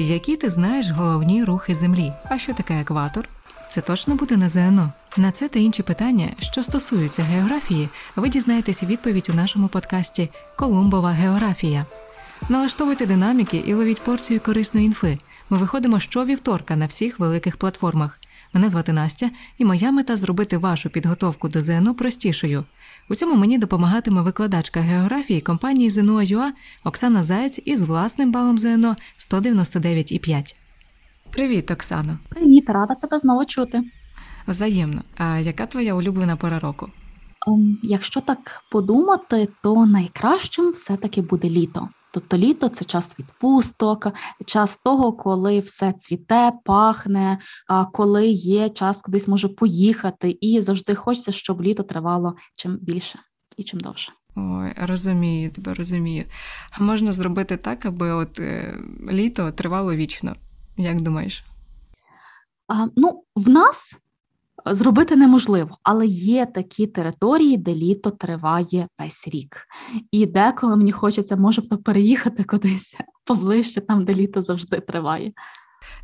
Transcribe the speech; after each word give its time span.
Які 0.00 0.36
ти 0.36 0.50
знаєш 0.50 0.90
головні 0.90 1.44
рухи 1.44 1.74
Землі? 1.74 2.12
А 2.24 2.38
що 2.38 2.54
таке 2.54 2.80
екватор? 2.80 3.28
Це 3.70 3.80
точно 3.80 4.14
буде 4.14 4.36
на 4.36 4.48
ЗНО? 4.48 4.92
На 5.16 5.30
це 5.30 5.48
та 5.48 5.58
інші 5.58 5.82
питання, 5.82 6.28
що 6.38 6.62
стосуються 6.62 7.22
географії, 7.22 7.88
ви 8.16 8.28
дізнаєтеся 8.28 8.86
відповідь 8.86 9.28
у 9.30 9.34
нашому 9.34 9.68
подкасті 9.68 10.30
Колумбова 10.56 11.10
географія. 11.10 11.86
Налаштовуйте 12.48 13.06
динаміки 13.06 13.56
і 13.66 13.74
ловіть 13.74 14.00
порцію 14.00 14.40
корисної 14.40 14.86
інфи. 14.86 15.18
Ми 15.50 15.58
виходимо 15.58 16.00
щовівторка 16.00 16.76
на 16.76 16.86
всіх 16.86 17.18
великих 17.18 17.56
платформах. 17.56 18.18
Мене 18.52 18.70
звати 18.70 18.92
Настя, 18.92 19.30
і 19.58 19.64
моя 19.64 19.92
мета 19.92 20.16
зробити 20.16 20.58
вашу 20.58 20.90
підготовку 20.90 21.48
до 21.48 21.62
ЗНО 21.62 21.94
простішою. 21.94 22.64
У 23.10 23.14
цьому 23.14 23.34
мені 23.34 23.58
допомагатиме 23.58 24.22
викладачка 24.22 24.80
географії 24.80 25.40
компанії 25.40 25.90
ЗНО.ЮА 25.90 26.52
Оксана 26.84 27.22
Заєць 27.22 27.60
із 27.64 27.82
власним 27.82 28.32
балом 28.32 28.58
ЗНО 28.58 28.96
199,5. 29.18 30.54
Привіт, 31.30 31.70
Оксано. 31.70 32.18
Привіт, 32.28 32.70
рада 32.70 32.94
тебе 32.94 33.18
знову 33.18 33.44
чути. 33.44 33.82
Взаємно. 34.48 35.02
А 35.16 35.38
яка 35.38 35.66
твоя 35.66 35.94
улюблена 35.94 36.36
пора 36.36 36.58
року? 36.58 36.88
Um, 37.48 37.76
якщо 37.82 38.20
так 38.20 38.64
подумати, 38.70 39.48
то 39.62 39.86
найкращим 39.86 40.70
все-таки 40.72 41.22
буде 41.22 41.48
літо. 41.48 41.88
Тобто 42.12 42.38
літо 42.38 42.68
це 42.68 42.84
час 42.84 43.18
відпусток, 43.18 44.08
час 44.46 44.76
того, 44.76 45.12
коли 45.12 45.60
все 45.60 45.92
цвіте, 45.92 46.52
пахне, 46.64 47.38
коли 47.92 48.26
є 48.28 48.68
час 48.68 49.02
кудись 49.02 49.28
може 49.28 49.48
поїхати, 49.48 50.38
і 50.40 50.60
завжди 50.60 50.94
хочеться, 50.94 51.32
щоб 51.32 51.62
літо 51.62 51.82
тривало 51.82 52.36
чим 52.56 52.78
більше 52.80 53.18
і 53.56 53.62
чим 53.62 53.80
довше. 53.80 54.12
Ой, 54.36 54.74
розумію 54.76 55.50
тебе, 55.50 55.74
розумію. 55.74 56.24
А 56.70 56.82
можна 56.82 57.12
зробити 57.12 57.56
так, 57.56 57.86
аби 57.86 58.10
от 58.10 58.38
е, 58.38 58.78
літо 59.10 59.52
тривало 59.52 59.94
вічно. 59.94 60.36
Як 60.76 61.00
думаєш? 61.00 61.44
А, 62.68 62.86
Ну, 62.96 63.24
в 63.34 63.48
нас 63.48 63.98
зробити 64.66 65.16
неможливо, 65.16 65.78
але 65.82 66.06
є 66.06 66.46
такі 66.46 66.86
території, 66.86 67.56
де 67.56 67.74
літо 67.74 68.10
триває 68.10 68.88
весь 68.98 69.28
рік. 69.28 69.56
І 70.10 70.26
деколи 70.26 70.76
мені 70.76 70.92
хочеться, 70.92 71.36
може 71.36 71.60
б 71.62 71.68
то 71.68 71.78
переїхати 71.78 72.44
кудись 72.44 72.94
поближче, 73.24 73.80
там, 73.80 74.04
де 74.04 74.14
літо 74.14 74.42
завжди 74.42 74.80
триває. 74.80 75.32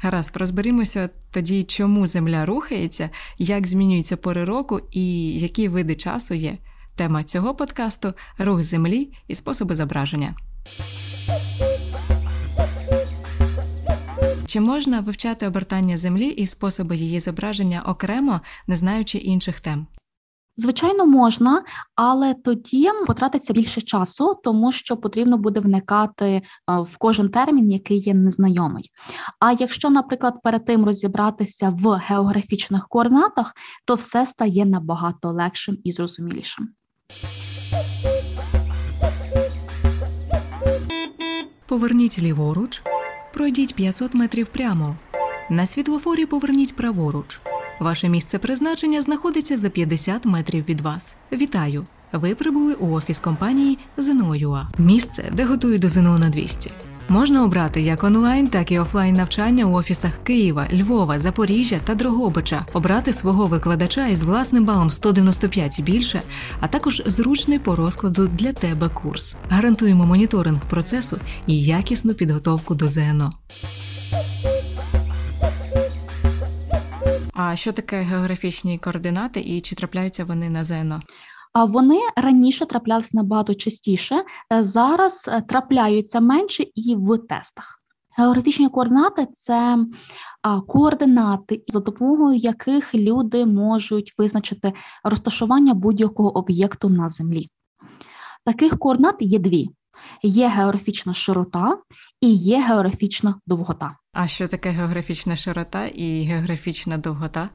Гаразд, 0.01 0.37
розберімося 0.37 1.11
тоді, 1.33 1.63
чому 1.63 2.07
земля 2.07 2.47
рухається, 2.47 3.11
як 3.39 3.67
змінюються 3.67 4.17
пори 4.17 4.45
року 4.45 4.81
і 4.91 5.33
які 5.39 5.69
види 5.69 5.95
часу 5.95 6.35
є. 6.35 6.59
Тема 6.97 7.25
цього 7.25 7.55
подкасту 7.55 8.13
рух 8.39 8.63
землі 8.63 9.13
і 9.29 9.35
способи 9.35 9.75
зображення. 9.75 10.35
Чи 14.55 14.61
можна 14.61 15.01
вивчати 15.01 15.47
обертання 15.47 15.97
землі 15.97 16.29
і 16.29 16.47
способи 16.47 16.97
її 16.97 17.21
зображення 17.21 17.83
окремо, 17.87 18.41
не 18.67 18.77
знаючи 18.77 19.19
інших 19.19 19.61
тем? 19.61 19.87
Звичайно, 20.57 21.07
можна, 21.07 21.65
але 21.95 22.35
тоді 22.35 22.91
потратиться 23.07 23.53
більше 23.53 23.81
часу, 23.81 24.41
тому 24.45 24.73
що 24.73 24.97
потрібно 24.97 25.39
буде 25.39 25.61
вникати 25.61 26.27
е, 26.27 26.43
в 26.67 26.97
кожен 26.99 27.29
термін, 27.29 27.73
який 27.73 27.99
є 27.99 28.15
незнайомий. 28.15 28.91
А 29.41 29.53
якщо, 29.53 29.91
наприклад, 29.91 30.35
перед 30.43 30.65
тим 30.65 30.85
розібратися 30.85 31.71
в 31.71 31.89
географічних 31.89 32.89
координатах, 32.89 33.53
то 33.85 33.95
все 33.95 34.27
стає 34.27 34.67
набагато 34.67 35.31
легшим 35.31 35.79
і 35.85 35.93
зрозумілішим. 35.93 36.69
Поверніть 41.67 42.19
ліворуч. 42.19 42.83
Пройдіть 43.35 43.75
500 43.75 44.15
метрів 44.15 44.47
прямо. 44.47 44.97
На 45.51 45.67
світлофорі 45.67 46.27
поверніть 46.27 46.77
праворуч. 46.77 47.41
Ваше 47.81 48.09
місце 48.09 48.39
призначення 48.39 49.03
знаходиться 49.03 49.57
за 49.57 49.71
50 49.71 50.25
метрів 50.25 50.65
від 50.69 50.81
вас. 50.81 51.17
Вітаю! 51.33 51.87
Ви 52.13 52.35
прибули 52.35 52.75
у 52.75 52.91
офіс 52.91 53.21
компанії 53.21 53.79
ЗНО.ЮА. 53.97 54.67
Місце, 54.79 55.31
де 55.33 55.45
готують 55.45 55.81
до 55.81 55.89
ЗНО 55.89 56.19
на 56.19 56.29
200. 56.29 56.71
Можна 57.09 57.45
обрати 57.45 57.81
як 57.81 58.05
онлайн, 58.05 58.49
так 58.49 58.73
і 58.73 58.79
офлайн 58.79 59.15
навчання 59.15 59.65
у 59.65 59.73
офісах 59.73 60.19
Києва, 60.25 60.69
Львова, 60.73 61.19
Запоріжжя 61.19 61.81
та 61.85 61.95
Дрогобича, 61.95 62.67
обрати 62.73 63.13
свого 63.13 63.47
викладача 63.47 64.07
із 64.07 64.23
власним 64.23 64.65
балом 64.65 64.91
195 64.91 65.79
і 65.79 65.83
більше, 65.83 66.23
а 66.61 66.69
також 66.69 67.03
зручний 67.07 67.59
по 67.59 67.77
розкладу 67.77 68.29
для 68.29 68.53
тебе 68.53 68.89
курс. 68.89 69.37
Гарантуємо 69.49 70.07
моніторинг 70.07 70.61
процесу 70.69 71.19
і 71.47 71.63
якісну 71.63 72.15
підготовку 72.15 72.75
до 72.75 72.89
ЗНО. 72.89 73.33
А 77.35 77.57
що 77.57 77.73
таке 77.73 78.03
географічні 78.03 78.79
координати 78.79 79.41
і 79.41 79.61
чи 79.61 79.75
трапляються 79.75 80.25
вони 80.25 80.51
на 80.51 80.65
ЗНО? 80.65 81.01
А 81.55 81.65
вони 81.65 82.01
раніше 82.17 82.67
траплялися 82.67 83.11
набагато 83.13 83.55
частіше, 83.55 84.25
е, 84.53 84.63
зараз 84.63 85.29
е, 85.29 85.41
трапляються 85.41 86.21
менше 86.21 86.63
і 86.75 86.97
в 86.99 87.19
тестах. 87.19 87.81
Географічні 88.17 88.69
координати 88.69 89.27
це 89.33 89.79
координати, 90.69 91.65
за 91.69 91.81
допомогою 91.81 92.37
яких 92.37 92.95
люди 92.95 93.47
можуть 93.47 94.15
визначити 94.19 94.73
розташування 95.05 95.75
будь-якого 95.75 96.39
об'єкту 96.39 96.89
на 96.89 97.09
землі. 97.09 97.49
Таких 98.45 98.79
координат 98.79 99.17
є 99.21 99.39
дві: 99.39 99.69
є 100.23 100.49
географічна 100.49 101.15
широта 101.15 101.79
і 102.21 102.35
є 102.35 102.61
географічна 102.61 103.35
довгота. 103.47 103.97
А 104.13 104.27
що 104.27 104.49
таке 104.49 104.71
географічна 104.71 105.37
широта 105.37 105.87
і 105.87 106.23
географічна 106.23 106.99
довгота? 106.99 107.49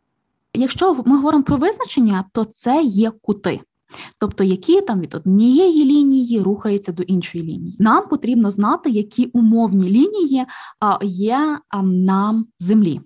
Якщо 0.54 0.94
ми 1.06 1.16
говоримо 1.16 1.44
про 1.44 1.58
визначення, 1.58 2.26
то 2.34 2.46
це 2.46 2.84
є 2.84 3.12
кути 3.12 3.62
тобто 4.20 4.44
які 4.44 4.82
там 4.82 5.00
від 5.00 5.16
однієї 5.16 5.86
лінії 5.86 6.42
рухаються 6.42 6.92
до 6.92 7.04
іншої 7.04 7.44
лінії. 7.44 7.76
Нам 7.80 8.08
потрібно 8.08 8.52
знати, 8.52 8.90
які 8.90 9.26
умовні 9.26 9.90
лінії 9.90 10.46
є 11.02 11.60
на 11.84 12.46
землі. 12.60 13.02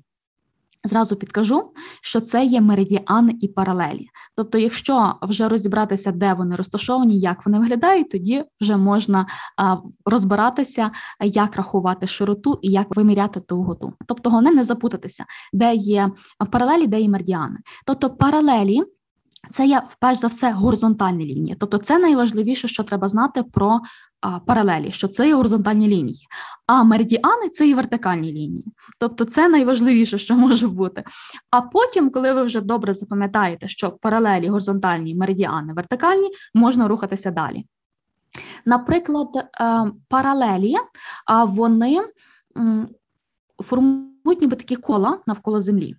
Зразу 0.85 1.15
підкажу, 1.15 1.71
що 2.01 2.19
це 2.21 2.45
є 2.45 2.61
меридіани 2.61 3.35
і 3.41 3.47
паралелі. 3.47 4.07
Тобто, 4.35 4.57
якщо 4.57 5.15
вже 5.21 5.49
розібратися, 5.49 6.11
де 6.11 6.33
вони 6.33 6.55
розташовані, 6.55 7.19
як 7.19 7.45
вони 7.45 7.59
виглядають, 7.59 8.09
тоді 8.09 8.43
вже 8.61 8.77
можна 8.77 9.27
розбиратися, 10.05 10.91
як 11.21 11.55
рахувати 11.55 12.07
широту 12.07 12.59
і 12.61 12.71
як 12.71 12.95
виміряти 12.95 13.41
довготу. 13.49 13.93
Тобто, 14.07 14.29
головне 14.29 14.51
не 14.51 14.63
запутатися, 14.63 15.25
де 15.53 15.75
є 15.75 16.11
паралелі, 16.51 16.87
де 16.87 17.01
є 17.01 17.09
меридіани. 17.09 17.59
Тобто 17.85 18.09
паралелі 18.09 18.83
це 19.51 19.65
є 19.65 19.81
перш 19.99 20.19
за 20.19 20.27
все 20.27 20.51
горизонтальні 20.51 21.25
лінії. 21.25 21.55
Тобто, 21.59 21.77
це 21.77 21.99
найважливіше, 21.99 22.67
що 22.67 22.83
треба 22.83 23.07
знати 23.07 23.43
про 23.43 23.79
а, 24.21 24.39
паралелі, 24.39 24.91
що 24.91 25.07
це 25.07 25.27
є 25.27 25.35
горизонтальні 25.35 25.87
лінії. 25.87 26.27
А 26.67 26.83
меридіани 26.83 27.49
це 27.49 27.67
і 27.67 27.73
вертикальні 27.73 28.31
лінії. 28.31 28.65
Тобто, 28.99 29.25
це 29.25 29.49
найважливіше, 29.49 30.17
що 30.17 30.35
може 30.35 30.67
бути. 30.67 31.03
А 31.51 31.61
потім, 31.61 32.09
коли 32.09 32.33
ви 32.33 32.43
вже 32.43 32.61
добре 32.61 32.93
запам'ятаєте, 32.93 33.67
що 33.67 33.91
паралелі 33.91 34.47
горизонтальні, 34.47 35.15
меридіани 35.15 35.73
вертикальні, 35.73 36.29
можна 36.53 36.87
рухатися 36.87 37.31
далі. 37.31 37.65
Наприклад, 38.65 39.29
е, 39.35 39.91
паралелі 40.07 40.75
вони 41.47 42.01
формують 43.63 44.41
ніби 44.41 44.55
такі 44.55 44.75
кола 44.75 45.19
навколо 45.27 45.59
землі. 45.59 45.95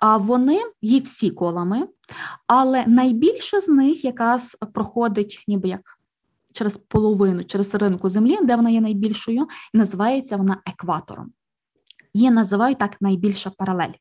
А 0.00 0.16
вони 0.16 0.62
є 0.82 1.00
всі 1.00 1.30
колами, 1.30 1.88
але 2.48 2.86
найбільше 2.86 3.60
з 3.60 3.68
них 3.68 4.04
якраз 4.04 4.56
проходить 4.74 5.44
ніби 5.48 5.68
як 5.68 5.80
через 6.52 6.76
половину, 6.76 7.44
через 7.44 7.70
серединку 7.70 8.08
землі, 8.08 8.38
де 8.42 8.56
вона 8.56 8.70
є 8.70 8.80
найбільшою, 8.80 9.46
і 9.74 9.78
називається 9.78 10.36
вона 10.36 10.56
екватором. 10.66 11.32
Її 12.14 12.30
називають 12.30 12.78
так 12.78 12.96
найбільша 13.00 13.50
паралель. 13.58 13.92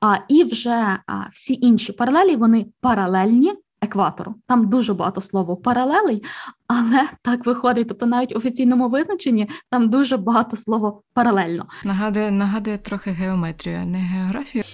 А, 0.00 0.16
І 0.28 0.44
вже 0.44 0.98
а, 1.06 1.28
всі 1.32 1.58
інші 1.60 1.92
паралелі 1.92 2.36
вони 2.36 2.66
паралельні 2.80 3.54
екватору. 3.80 4.34
Там 4.46 4.68
дуже 4.68 4.94
багато 4.94 5.20
слова 5.20 5.56
паралелей, 5.56 6.24
але 6.66 7.08
так 7.22 7.46
виходить. 7.46 7.88
Тобто 7.88 8.06
навіть 8.06 8.34
в 8.34 8.36
офіційному 8.36 8.88
визначенні 8.88 9.50
там 9.70 9.88
дуже 9.90 10.16
багато 10.16 10.56
слова 10.56 11.00
паралельно. 11.14 11.66
Нагадує, 11.84 12.30
нагадує 12.30 12.78
трохи 12.78 13.10
геометрію, 13.10 13.78
а 13.82 13.84
не 13.84 13.98
географію. 13.98 14.64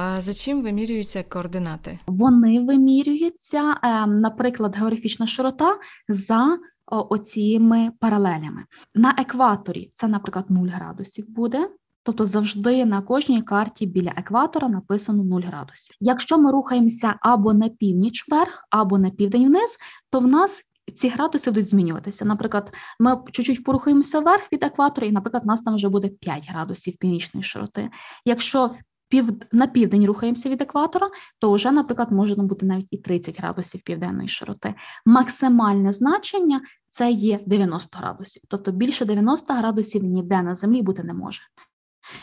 А 0.00 0.20
за 0.20 0.34
чим 0.34 0.62
вимірюються 0.62 1.22
координати? 1.22 1.98
Вони 2.06 2.60
вимірюються, 2.60 3.76
ем, 3.82 4.18
наприклад, 4.18 4.76
географічна 4.76 5.26
широта 5.26 5.78
за 6.08 6.58
оціми 6.86 7.92
паралелями. 8.00 8.64
На 8.94 9.14
екваторі 9.18 9.90
це, 9.94 10.08
наприклад, 10.08 10.44
0 10.48 10.68
градусів 10.68 11.30
буде. 11.30 11.70
Тобто 12.02 12.24
завжди 12.24 12.84
на 12.84 13.02
кожній 13.02 13.42
карті 13.42 13.86
біля 13.86 14.12
екватора 14.16 14.68
написано 14.68 15.24
0 15.24 15.40
градусів. 15.40 15.96
Якщо 16.00 16.38
ми 16.38 16.52
рухаємося 16.52 17.14
або 17.20 17.52
на 17.52 17.68
північ 17.68 18.24
вверх, 18.28 18.64
або 18.70 18.98
на 18.98 19.10
південь 19.10 19.46
вниз, 19.46 19.76
то 20.10 20.20
в 20.20 20.26
нас 20.26 20.62
ці 20.96 21.08
градуси 21.08 21.50
будуть 21.50 21.68
змінюватися. 21.68 22.24
Наприклад, 22.24 22.72
ми 23.00 23.18
чуть-чуть 23.32 23.64
порухаємося 23.64 24.20
вверх 24.20 24.52
від 24.52 24.62
екватора, 24.62 25.06
і, 25.06 25.12
наприклад, 25.12 25.42
у 25.44 25.46
нас 25.46 25.62
там 25.62 25.74
вже 25.74 25.88
буде 25.88 26.08
5 26.08 26.48
градусів 26.48 26.96
північної 26.96 27.44
широти. 27.44 27.90
Якщо 28.24 28.70
пів, 29.10 29.32
на 29.52 29.66
південь 29.66 30.06
рухаємося 30.06 30.48
від 30.48 30.62
екватора, 30.62 31.10
то 31.38 31.52
вже, 31.52 31.70
наприклад, 31.72 32.12
може 32.12 32.34
бути 32.34 32.66
навіть 32.66 32.88
і 32.90 32.96
30 32.98 33.38
градусів 33.38 33.82
південної 33.82 34.28
широти. 34.28 34.74
Максимальне 35.06 35.92
значення 35.92 36.60
це 36.88 37.10
є 37.10 37.40
90 37.46 37.98
градусів, 37.98 38.42
тобто 38.48 38.72
більше 38.72 39.04
90 39.04 39.54
градусів 39.54 40.04
ніде 40.04 40.42
на 40.42 40.54
землі 40.54 40.82
бути 40.82 41.02
не 41.02 41.14
може. 41.14 41.40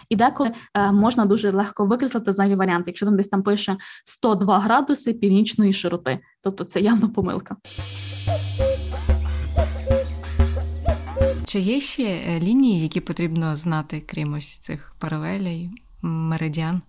І 0.10 0.16
деколи 0.16 0.52
е, 0.74 0.92
можна 0.92 1.26
дуже 1.26 1.52
легко 1.52 1.86
викреслити 1.86 2.32
зайві 2.32 2.56
варіанти, 2.56 2.84
якщо 2.88 3.06
там 3.06 3.18
десь 3.18 3.28
там 3.28 3.44
пише 3.44 3.78
102 4.06 4.60
градуси 4.60 5.14
північної 5.14 5.74
широти, 5.74 6.20
тобто 6.42 6.64
це 6.64 6.82
явно 6.82 7.10
помилка. 7.10 7.56
Чи 11.46 11.60
є 11.60 11.80
ще 11.80 12.04
е, 12.04 12.40
лінії, 12.40 12.82
які 12.82 13.02
потрібно 13.02 13.56
знати, 13.56 14.04
крім 14.08 14.34
ось 14.34 14.60
цих 14.60 14.96
паралелей, 15.00 15.72
меридіан? 16.08 16.82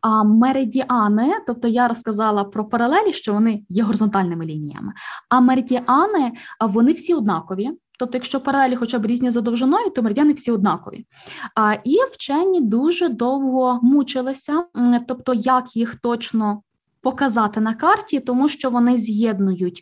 А 0.00 0.24
меридіани, 0.24 1.34
тобто 1.46 1.68
я 1.68 1.88
розказала 1.88 2.44
про 2.44 2.64
паралелі, 2.64 3.12
що 3.12 3.32
вони 3.32 3.64
є 3.68 3.82
горизонтальними 3.82 4.46
лініями. 4.46 4.92
А 5.28 5.40
меридіани 5.40 6.32
вони 6.60 6.92
всі 6.92 7.14
однакові. 7.14 7.70
Тобто, 7.98 8.16
якщо 8.16 8.40
паралелі 8.40 8.76
хоча 8.76 8.98
б 8.98 9.06
різні 9.06 9.30
за 9.30 9.40
довжиною, 9.40 9.90
то 9.90 10.02
меридіани 10.02 10.32
всі 10.32 10.50
однакові. 10.50 11.06
А, 11.54 11.74
І 11.84 11.96
вчені 12.12 12.60
дуже 12.60 13.08
довго 13.08 13.80
мучилися, 13.82 14.64
тобто, 15.08 15.34
як 15.34 15.76
їх 15.76 15.94
точно 15.94 16.62
показати 17.02 17.60
на 17.60 17.74
карті, 17.74 18.20
тому 18.20 18.48
що 18.48 18.70
вони 18.70 18.96
з'єднують 18.96 19.80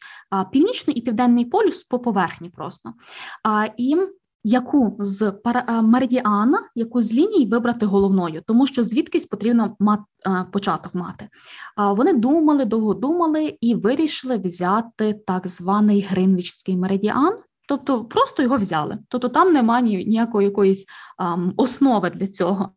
північний 0.53 0.97
і 0.97 1.01
південний 1.01 1.45
полюс 1.45 1.85
по 1.85 1.99
поверхні 1.99 2.51
просто. 2.51 2.93
І 3.77 3.97
яку 4.45 4.97
з 4.99 5.33
меридіана, 5.83 6.59
яку 6.75 7.03
з 7.03 7.13
ліній 7.13 7.47
вибрати 7.47 7.87
головною, 7.87 8.43
тому 8.47 8.67
що 8.67 8.83
звідкись 8.83 9.27
потрібно 9.27 9.77
мат, 9.81 10.01
початок 10.53 10.95
мати. 10.95 11.29
Вони 11.77 12.13
думали, 12.13 12.65
довго 12.65 12.95
думали 12.95 13.57
і 13.61 13.75
вирішили 13.75 14.37
взяти 14.37 15.21
так 15.27 15.47
званий 15.47 16.03
Гринвічський 16.03 16.77
меридіан. 16.77 17.37
Тобто 17.69 18.05
просто 18.05 18.43
його 18.43 18.59
взяли. 18.59 18.99
Тобто 19.09 19.29
там 19.29 19.53
немає 19.53 20.05
ніякої 20.05 20.49
якоїсь 20.49 20.87
um, 21.19 21.53
основи 21.57 22.11
для 22.11 22.27
цього. 22.27 22.73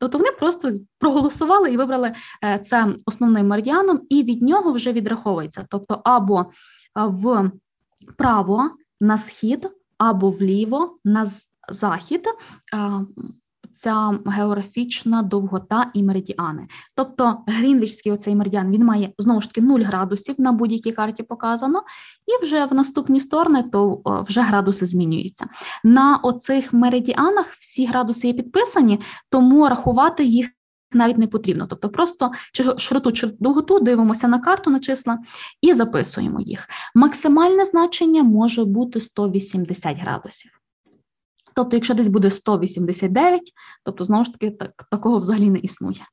Тобто 0.00 0.18
вони 0.18 0.30
просто 0.30 0.70
проголосували 0.98 1.72
і 1.72 1.76
вибрали 1.76 2.14
е, 2.44 2.58
це 2.58 2.96
основним 3.06 3.46
меридіаном, 3.46 4.00
і 4.08 4.22
від 4.22 4.42
нього 4.42 4.72
вже 4.72 4.92
відраховується. 4.92 5.66
Тобто, 5.70 6.00
або 6.04 6.46
вправо 8.08 8.70
на 9.00 9.18
схід, 9.18 9.68
або 9.98 10.30
вліво 10.30 10.98
на 11.04 11.26
захід 11.68 12.26
ця 13.74 14.18
географічна 14.26 15.22
довгота 15.22 15.90
і 15.94 16.02
меридіани. 16.02 16.66
Тобто 16.96 17.38
Грінвічський 17.46 18.12
оцей 18.12 18.34
меридіан 18.34 18.70
він 18.70 18.84
має 18.84 19.12
знову 19.18 19.40
ж 19.40 19.48
таки 19.48 19.60
0 19.60 19.80
градусів 19.80 20.34
на 20.38 20.52
будь-якій 20.52 20.92
карті 20.92 21.22
показано, 21.22 21.82
і 22.26 22.44
вже 22.44 22.64
в 22.64 22.74
наступні 22.74 23.20
сторони 23.20 23.62
то 23.62 24.02
вже 24.04 24.40
градуси 24.40 24.86
змінюються. 24.86 25.46
На 25.84 26.16
оцих 26.16 26.72
меридіанах 26.72 27.46
всі 27.46 27.86
градуси 27.86 28.26
є 28.26 28.32
підписані, 28.32 29.00
тому 29.30 29.68
рахувати 29.68 30.24
їх. 30.24 30.48
Навіть 30.94 31.18
не 31.18 31.26
потрібно, 31.26 31.66
тобто 31.66 31.88
просто 31.88 32.30
широту 32.78 33.12
чи 33.12 33.26
довготу 33.26 33.80
дивимося 33.80 34.28
на 34.28 34.38
карту 34.38 34.70
на 34.70 34.80
числа 34.80 35.18
і 35.60 35.74
записуємо 35.74 36.40
їх. 36.40 36.68
Максимальне 36.94 37.64
значення 37.64 38.22
може 38.22 38.64
бути 38.64 39.00
180 39.00 39.98
градусів. 39.98 40.60
Тобто, 41.56 41.76
якщо 41.76 41.94
десь 41.94 42.08
буде 42.08 42.30
189, 42.30 43.52
тобто 43.84 44.04
знову 44.04 44.24
ж 44.24 44.32
таки 44.32 44.50
так, 44.50 44.86
такого 44.90 45.18
взагалі 45.18 45.50
не 45.50 45.58
існує. 45.58 46.06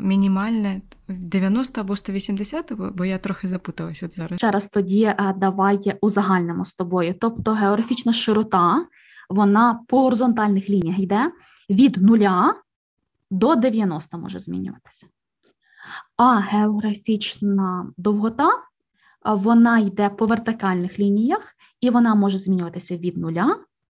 Мінімальне 0.00 0.80
90 1.08 1.80
або 1.80 1.96
180, 1.96 2.72
бо 2.72 3.04
я 3.04 3.18
трохи 3.18 3.48
запуталася 3.48 4.06
от 4.06 4.14
зараз. 4.14 4.38
Ще 4.38 4.50
раз 4.50 4.68
тоді 4.68 5.14
давай 5.36 5.98
узагальнимо 6.00 6.64
з 6.64 6.74
тобою. 6.74 7.14
Тобто 7.20 7.52
географічна 7.52 8.12
широта, 8.12 8.86
вона 9.30 9.80
по 9.88 10.02
горизонтальних 10.02 10.70
лініях 10.70 10.98
йде 10.98 11.32
від 11.70 11.96
0 12.02 12.18
до 13.30 13.54
90 13.56 14.18
може 14.18 14.38
змінюватися. 14.38 15.06
А 16.16 16.36
географічна 16.38 17.92
довгота, 17.96 18.50
вона 19.24 19.78
йде 19.78 20.08
по 20.08 20.26
вертикальних 20.26 20.98
лініях, 20.98 21.54
і 21.80 21.90
вона 21.90 22.14
може 22.14 22.38
змінюватися 22.38 22.96
від 22.96 23.16
0 23.16 23.32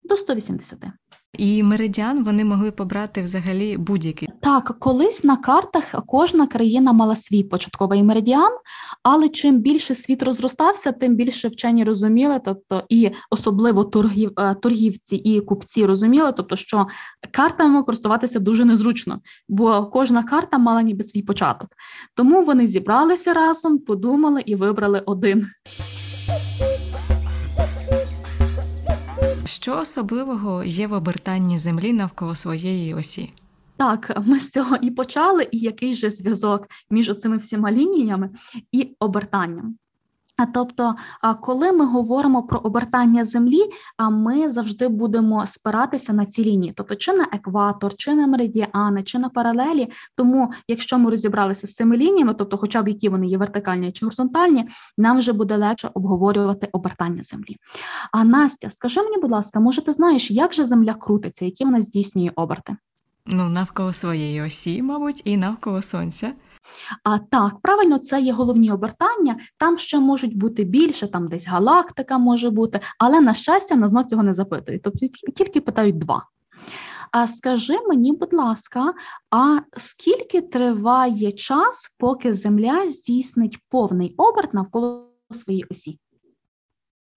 до 0.02 0.17
180. 0.17 0.79
І 1.32 1.62
меридіан 1.62 2.25
вони 2.25 2.44
могли 2.44 2.70
побрати 2.70 3.22
взагалі 3.22 3.76
будь-який. 3.76 4.28
Так, 4.42 4.76
колись 4.78 5.25
на 5.25 5.36
картах 5.36 5.94
кожна 6.06 6.46
країна 6.46 6.92
мала 6.92 7.16
свій 7.16 7.42
початковий 7.42 8.02
меридіан, 8.02 8.52
але 9.02 9.28
чим 9.28 9.58
більше 9.60 9.94
світ 9.94 10.22
розростався, 10.22 10.92
тим 10.92 11.16
більше 11.16 11.48
вчені 11.48 11.84
розуміли, 11.84 12.40
тобто 12.44 12.82
і 12.88 13.10
особливо 13.30 13.84
торгів, 13.84 14.32
е, 14.38 14.54
торгівці 14.54 15.16
і 15.16 15.40
купці 15.40 15.86
розуміли, 15.86 16.32
тобто, 16.36 16.56
що 16.56 16.86
картами 17.32 17.82
користуватися 17.82 18.38
дуже 18.38 18.64
незручно, 18.64 19.20
бо 19.48 19.86
кожна 19.86 20.22
карта 20.22 20.58
мала 20.58 20.82
ніби 20.82 21.02
свій 21.02 21.22
початок. 21.22 21.69
Тому 22.14 22.44
вони 22.44 22.66
зібралися 22.66 23.32
разом, 23.32 23.78
подумали 23.78 24.42
і 24.46 24.54
вибрали 24.54 25.02
один. 25.06 25.46
Що 29.49 29.79
особливого 29.79 30.65
є 30.65 30.87
в 30.87 30.93
обертанні 30.93 31.59
Землі 31.59 31.93
навколо 31.93 32.35
своєї 32.35 32.95
осі? 32.95 33.33
Так, 33.77 34.23
ми 34.27 34.41
з 34.41 34.50
цього 34.50 34.77
і 34.77 34.91
почали, 34.91 35.49
і 35.53 35.59
який 35.59 35.93
же 35.93 36.11
зв'язок 36.11 36.69
між 36.91 37.17
цими 37.17 37.37
всіма 37.37 37.73
лініями 37.73 38.31
і 38.73 38.97
обертанням. 39.00 39.77
А 40.38 40.46
тобто, 40.46 40.94
коли 41.40 41.73
ми 41.73 41.85
говоримо 41.85 42.43
про 42.43 42.58
обертання 42.58 43.25
землі, 43.25 43.61
ми 44.11 44.50
завжди 44.50 44.88
будемо 44.88 45.46
спиратися 45.46 46.12
на 46.12 46.26
ці 46.26 46.44
лінії, 46.44 46.73
тобто 46.76 46.94
чи 46.94 47.12
на 47.12 47.29
екватор, 47.32 47.94
чи 47.94 48.14
на 48.14 48.26
меридіани, 48.26 49.02
чи 49.02 49.19
на 49.19 49.29
паралелі. 49.29 49.88
Тому, 50.17 50.52
якщо 50.69 50.99
ми 50.99 51.11
розібралися 51.11 51.67
з 51.67 51.75
цими 51.75 51.96
лініями, 51.96 52.35
тобто, 52.35 52.56
хоча 52.56 52.82
б 52.82 52.88
які 52.88 53.08
вони 53.08 53.26
є 53.26 53.38
вертикальні 53.38 53.93
чи 53.93 54.06
горизонтальні, 54.06 54.69
нам 54.99 55.19
вже 55.19 55.32
буде 55.32 55.56
легше 55.56 55.90
обговорювати 55.94 56.69
обертання 56.73 57.23
землі. 57.23 57.56
А 58.12 58.25
Настя, 58.25 58.70
скажи 58.70 59.02
мені, 59.02 59.17
будь 59.23 59.31
ласка, 59.31 59.61
може, 59.61 59.82
ти 59.82 59.93
знаєш, 59.93 60.31
як 60.31 60.55
же 60.55 60.64
земля 60.64 60.94
крутиться, 60.94 61.44
які 61.44 61.64
вона 61.64 61.81
здійснює 61.81 62.30
оберти? 62.37 62.76
Ну, 63.26 63.49
навколо 63.49 63.92
своєї 63.92 64.42
осі, 64.42 64.83
мабуть, 64.83 65.23
і 65.25 65.37
навколо 65.37 65.83
сонця. 65.83 66.33
А 67.04 67.18
так, 67.18 67.60
правильно, 67.62 67.98
це 67.98 68.20
є 68.20 68.32
головні 68.32 68.72
обертання. 68.72 69.37
Там 69.58 69.78
ще 69.78 69.98
можуть 69.98 70.37
бути 70.37 70.64
більше, 70.64 71.08
там 71.08 71.28
десь 71.28 71.46
галактика 71.46 72.18
може 72.18 72.50
бути, 72.50 72.80
але 72.98 73.20
на 73.20 73.34
щастя, 73.34 73.76
нас 73.76 73.90
знову 73.90 74.08
цього 74.08 74.22
не 74.22 74.34
запитують. 74.34 74.82
Тобто 74.82 75.06
тільки 75.37 75.60
питають 75.60 75.98
два. 75.98 76.22
А 77.12 77.26
скажи 77.26 77.78
мені, 77.88 78.12
будь 78.12 78.32
ласка, 78.32 78.94
а 79.30 79.58
скільки 79.76 80.40
триває 80.40 81.32
час, 81.32 81.92
поки 81.98 82.32
Земля 82.32 82.88
здійснить 82.88 83.58
повний 83.68 84.14
оберт 84.16 84.54
навколо 84.54 85.08
своєї 85.30 85.64
осі? 85.70 85.98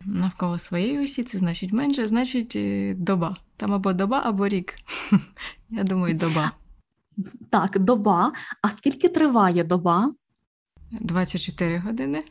Навколо 0.06 0.60
своєї 0.60 1.00
осі 1.00 1.24
це 1.24 1.38
значить 1.38 1.74
менше, 1.74 2.08
значить 2.08 2.56
е, 2.56 2.96
доба. 2.98 3.38
Там 3.58 3.74
або 3.74 3.94
доба, 3.94 4.22
або 4.26 4.48
рік. 4.48 4.74
Я 5.70 5.84
думаю, 5.84 6.16
доба. 6.16 6.52
Так, 7.50 7.80
доба. 7.80 8.34
А 8.62 8.72
скільки 8.72 9.08
триває 9.08 9.64
доба? 9.64 10.14
24 10.92 11.80
години. 11.80 12.24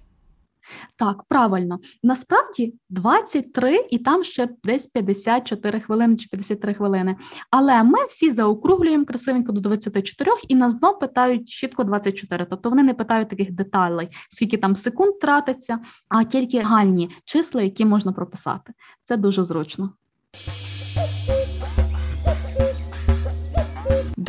Так, 0.96 1.22
правильно. 1.28 1.78
Насправді 2.02 2.74
23 2.90 3.86
і 3.90 3.98
там 3.98 4.24
ще 4.24 4.48
десь 4.64 4.86
54 4.86 5.80
хвилини 5.80 6.16
чи 6.16 6.28
53 6.28 6.74
хвилини. 6.74 7.16
Але 7.50 7.82
ми 7.82 8.04
всі 8.08 8.30
заокруглюємо 8.30 9.04
красивенько 9.04 9.52
до 9.52 9.60
24 9.60 10.32
і 10.48 10.54
нас 10.54 10.78
знов 10.78 10.98
питають 10.98 11.48
чітко 11.48 11.84
24. 11.84 12.46
Тобто 12.50 12.70
вони 12.70 12.82
не 12.82 12.94
питають 12.94 13.28
таких 13.28 13.52
деталей, 13.52 14.08
скільки 14.30 14.58
там 14.58 14.76
секунд 14.76 15.18
тратиться, 15.20 15.78
а 16.08 16.24
тільки 16.24 16.60
гальні 16.60 17.10
числа, 17.24 17.62
які 17.62 17.84
можна 17.84 18.12
прописати. 18.12 18.72
Це 19.04 19.16
дуже 19.16 19.44
зручно. 19.44 19.92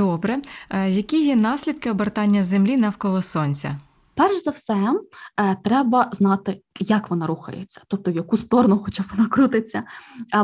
Добре. 0.01 0.41
Е, 0.69 0.89
які 0.89 1.25
є 1.25 1.35
наслідки 1.35 1.91
обертання 1.91 2.43
Землі 2.43 2.77
навколо 2.77 3.21
Сонця? 3.21 3.79
Перш 4.15 4.43
за 4.43 4.51
все, 4.51 4.93
е, 5.39 5.55
треба 5.63 6.09
знати, 6.13 6.61
як 6.79 7.09
вона 7.09 7.27
рухається, 7.27 7.81
тобто 7.87 8.11
в 8.11 8.15
яку 8.15 8.37
сторону, 8.37 8.81
хоча 8.85 9.03
б 9.03 9.05
вона 9.15 9.29
крутиться. 9.29 9.83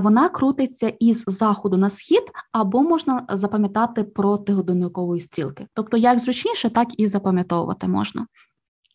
Вона 0.01 0.29
крутиться 0.29 0.93
із 0.99 1.23
заходу 1.27 1.77
на 1.77 1.89
схід, 1.89 2.23
або 2.51 2.83
можна 2.83 3.25
запам'ятати 3.29 4.03
проти 4.03 4.53
годинникової 4.53 5.21
стрілки. 5.21 5.67
Тобто, 5.73 5.97
як 5.97 6.19
зручніше, 6.19 6.69
так 6.69 6.87
і 6.97 7.07
запам'ятовувати 7.07 7.87
можна. 7.87 8.27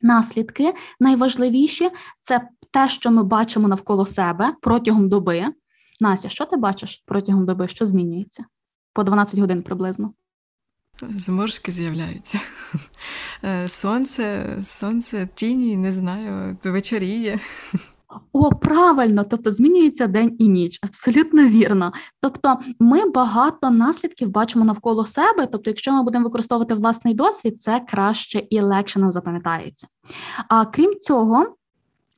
Наслідки 0.00 0.75
найважливіші 1.00 1.90
це 2.21 2.49
те, 2.71 2.88
що 2.88 3.11
ми 3.11 3.23
бачимо 3.23 3.69
навколо 3.69 4.07
себе 4.07 4.54
протягом 4.61 5.09
доби. 5.09 5.45
Настя, 6.00 6.28
що 6.28 6.45
ти 6.45 6.57
бачиш 6.57 7.02
протягом 7.07 7.47
доби? 7.47 7.69
Що 7.69 7.85
змінюється? 7.85 8.45
По 8.92 9.04
12 9.04 9.38
годин 9.38 9.62
приблизно. 9.62 10.12
Зморшки 11.01 11.73
з'являються. 11.73 12.41
Е, 13.45 13.69
сонце, 13.69 14.59
сонце, 14.63 15.29
тіні, 15.35 15.77
не 15.77 15.93
знаю, 15.93 16.59
вечоріє. 16.65 17.41
О, 18.33 18.51
правильно, 18.51 19.25
тобто 19.25 19.51
змінюється 19.51 20.07
день 20.07 20.37
і 20.39 20.49
ніч, 20.49 20.79
абсолютно 20.83 21.47
вірно. 21.47 21.93
Тобто, 22.21 22.59
ми 22.79 23.11
багато 23.11 23.71
наслідків 23.71 24.31
бачимо 24.31 24.65
навколо 24.65 25.07
себе. 25.07 25.47
Тобто, 25.47 25.71
якщо 25.71 25.93
ми 25.93 26.03
будемо 26.03 26.25
використовувати 26.25 26.75
власний 26.75 27.15
досвід, 27.15 27.61
це 27.61 27.81
краще 27.89 28.39
і 28.51 28.61
легше 28.61 29.01
нам 29.01 29.13
запам'ятається. 29.13 29.87
А 30.49 30.65
крім 30.65 30.99
цього, 30.99 31.57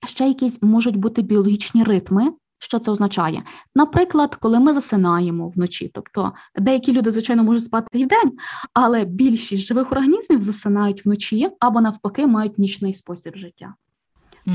ще 0.07 0.29
якісь 0.29 0.63
можуть 0.63 0.97
бути 0.97 1.23
біологічні 1.23 1.85
ритми. 1.85 2.33
Що 2.65 2.79
це 2.79 2.91
означає? 2.91 3.43
Наприклад, 3.75 4.35
коли 4.35 4.61
ми 4.61 4.73
засинаємо 4.73 5.49
вночі, 5.49 5.91
тобто 5.95 6.33
деякі 6.59 6.93
люди, 6.93 7.11
звичайно, 7.11 7.43
можуть 7.45 7.65
спати 7.65 7.99
і 7.99 8.05
вдень, 8.05 8.33
але 8.73 9.05
більшість 9.05 9.63
живих 9.63 9.93
організмів 9.93 10.41
засинають 10.41 11.07
вночі 11.07 11.51
або 11.61 11.81
навпаки 11.81 12.27
мають 12.27 12.59
нічний 12.59 12.95
спосіб 12.95 13.37
життя. 13.37 13.75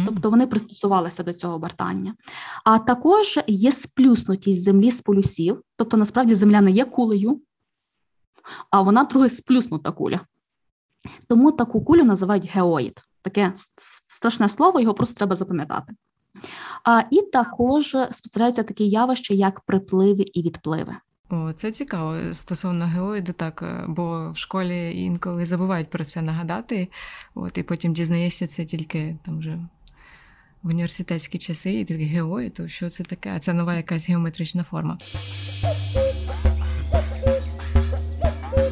Тобто 0.06 0.30
вони 0.30 0.48
пристосувалися 0.48 1.24
до 1.24 1.34
цього 1.34 1.56
обертання. 1.56 2.16
А 2.66 2.80
також 2.80 3.40
є 3.48 3.72
сплюснутість 3.72 4.64
землі 4.64 4.92
з 4.92 5.02
полюсів, 5.02 5.62
тобто 5.76 5.98
насправді 5.98 6.36
земля 6.36 6.62
не 6.62 6.72
є 6.72 6.86
кулею, 6.86 7.42
а 8.72 8.82
вона 8.82 9.06
трохи 9.06 9.30
сплюснута 9.30 9.92
куля. 9.92 10.20
Тому 11.28 11.52
таку 11.52 11.86
кулю 11.86 12.04
називають 12.04 12.52
геоїд. 12.52 13.02
Таке 13.22 13.54
страшне 14.08 14.50
слово, 14.50 14.80
його 14.80 14.94
просто 14.94 15.16
треба 15.16 15.36
запам'ятати. 15.36 15.94
А, 16.84 17.02
І 17.12 17.22
також 17.22 17.96
спостерігаються 18.12 18.64
такі 18.64 18.90
явища, 18.90 19.34
як 19.34 19.60
припливи 19.60 20.26
і 20.34 20.42
відпливи. 20.42 20.96
О, 21.30 21.54
це 21.54 21.72
цікаво 21.72 22.34
стосовно 22.34 22.86
геоїду, 22.86 23.34
так, 23.34 23.62
е, 23.62 23.86
бо 23.88 24.32
в 24.32 24.38
школі 24.38 25.02
інколи 25.02 25.46
забувають 25.46 25.90
про 25.90 26.06
це 26.06 26.22
нагадати, 26.22 26.88
от, 27.36 27.58
і 27.58 27.64
потім 27.64 27.94
дізнаєшся 27.94 28.48
це 28.48 28.66
тільки 28.66 29.18
там 29.26 29.40
вже 29.40 29.60
в 30.64 30.68
університетські 30.68 31.38
часи, 31.38 31.74
і 31.74 31.86
такий 31.86 32.06
геоїд, 32.06 32.54
то 32.54 32.68
що 32.68 32.90
це 32.90 33.04
таке? 33.04 33.34
А 33.36 33.40
це 33.40 33.54
нова 33.54 33.76
якась 33.76 34.10
геометрична 34.10 34.64
форма. 34.64 34.98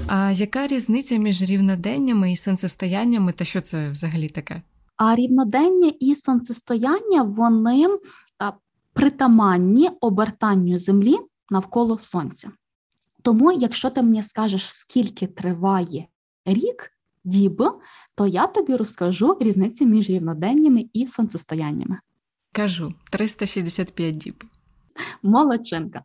А 0.07 0.31
яка 0.31 0.67
різниця 0.67 1.15
між 1.15 1.41
рівноденнями 1.41 2.31
і 2.31 2.35
сонцестояннями, 2.35 3.31
та 3.31 3.45
що 3.45 3.61
це 3.61 3.89
взагалі 3.89 4.29
таке? 4.29 4.61
А 4.97 5.15
рівнодення 5.15 5.93
і 5.99 6.15
сонцестояння 6.15 7.23
вони 7.23 7.87
притаманні 8.93 9.89
обертанню 10.01 10.77
Землі 10.77 11.17
навколо 11.49 11.99
Сонця. 11.99 12.51
Тому, 13.21 13.51
якщо 13.51 13.89
ти 13.89 14.01
мені 14.01 14.23
скажеш, 14.23 14.69
скільки 14.69 15.27
триває 15.27 16.07
рік 16.45 16.91
діб, 17.23 17.63
то 18.15 18.27
я 18.27 18.47
тобі 18.47 18.75
розкажу 18.75 19.37
різницю 19.39 19.85
між 19.85 20.09
рівноденнями 20.09 20.85
і 20.93 21.07
сонцестояннями. 21.07 21.99
Кажу 22.51 22.93
365 23.11 24.17
діб. 24.17 24.43
Молодчинка. 25.23 26.03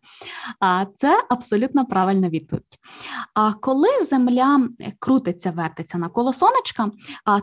Це 0.96 1.24
абсолютно 1.28 1.86
правильна 1.86 2.28
відповідь. 2.28 2.78
А 3.34 3.52
коли 3.52 3.88
Земля 4.02 4.68
крутиться, 4.98 5.50
вертиться 5.50 5.98
навколо 5.98 6.32
сонечка, 6.32 6.90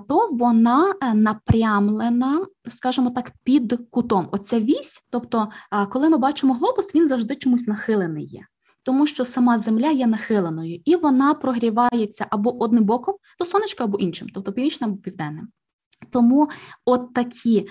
то 0.08 0.30
вона 0.32 0.94
е, 1.02 1.14
напрямлена, 1.14 2.46
скажімо 2.68 3.10
так, 3.10 3.32
під 3.44 3.80
кутом. 3.92 4.30
Оця 4.32 4.60
вісь, 4.60 5.02
тобто, 5.10 5.50
коли 5.90 6.10
ми 6.10 6.18
бачимо 6.18 6.54
глобус, 6.54 6.96
він 6.96 7.08
завжди 7.08 7.36
чомусь 7.36 7.68
нахилений 7.68 8.26
є. 8.26 8.42
Тому 8.84 9.08
що 9.08 9.26
сама 9.26 9.58
земля 9.58 9.92
є 9.92 10.08
нахиленою, 10.08 10.82
і 10.86 10.96
вона 10.96 11.34
прогрівається 11.34 12.28
або 12.30 12.64
одним 12.64 12.84
боком 12.84 13.16
до 13.40 13.46
сонечка, 13.46 13.84
або 13.84 13.98
іншим, 13.98 14.28
тобто 14.34 14.54
північним 14.54 14.90
або 14.90 15.02
південним. 15.02 15.48
Тому 16.12 16.50
от 16.86 17.14
такі 17.14 17.60
е, 17.60 17.68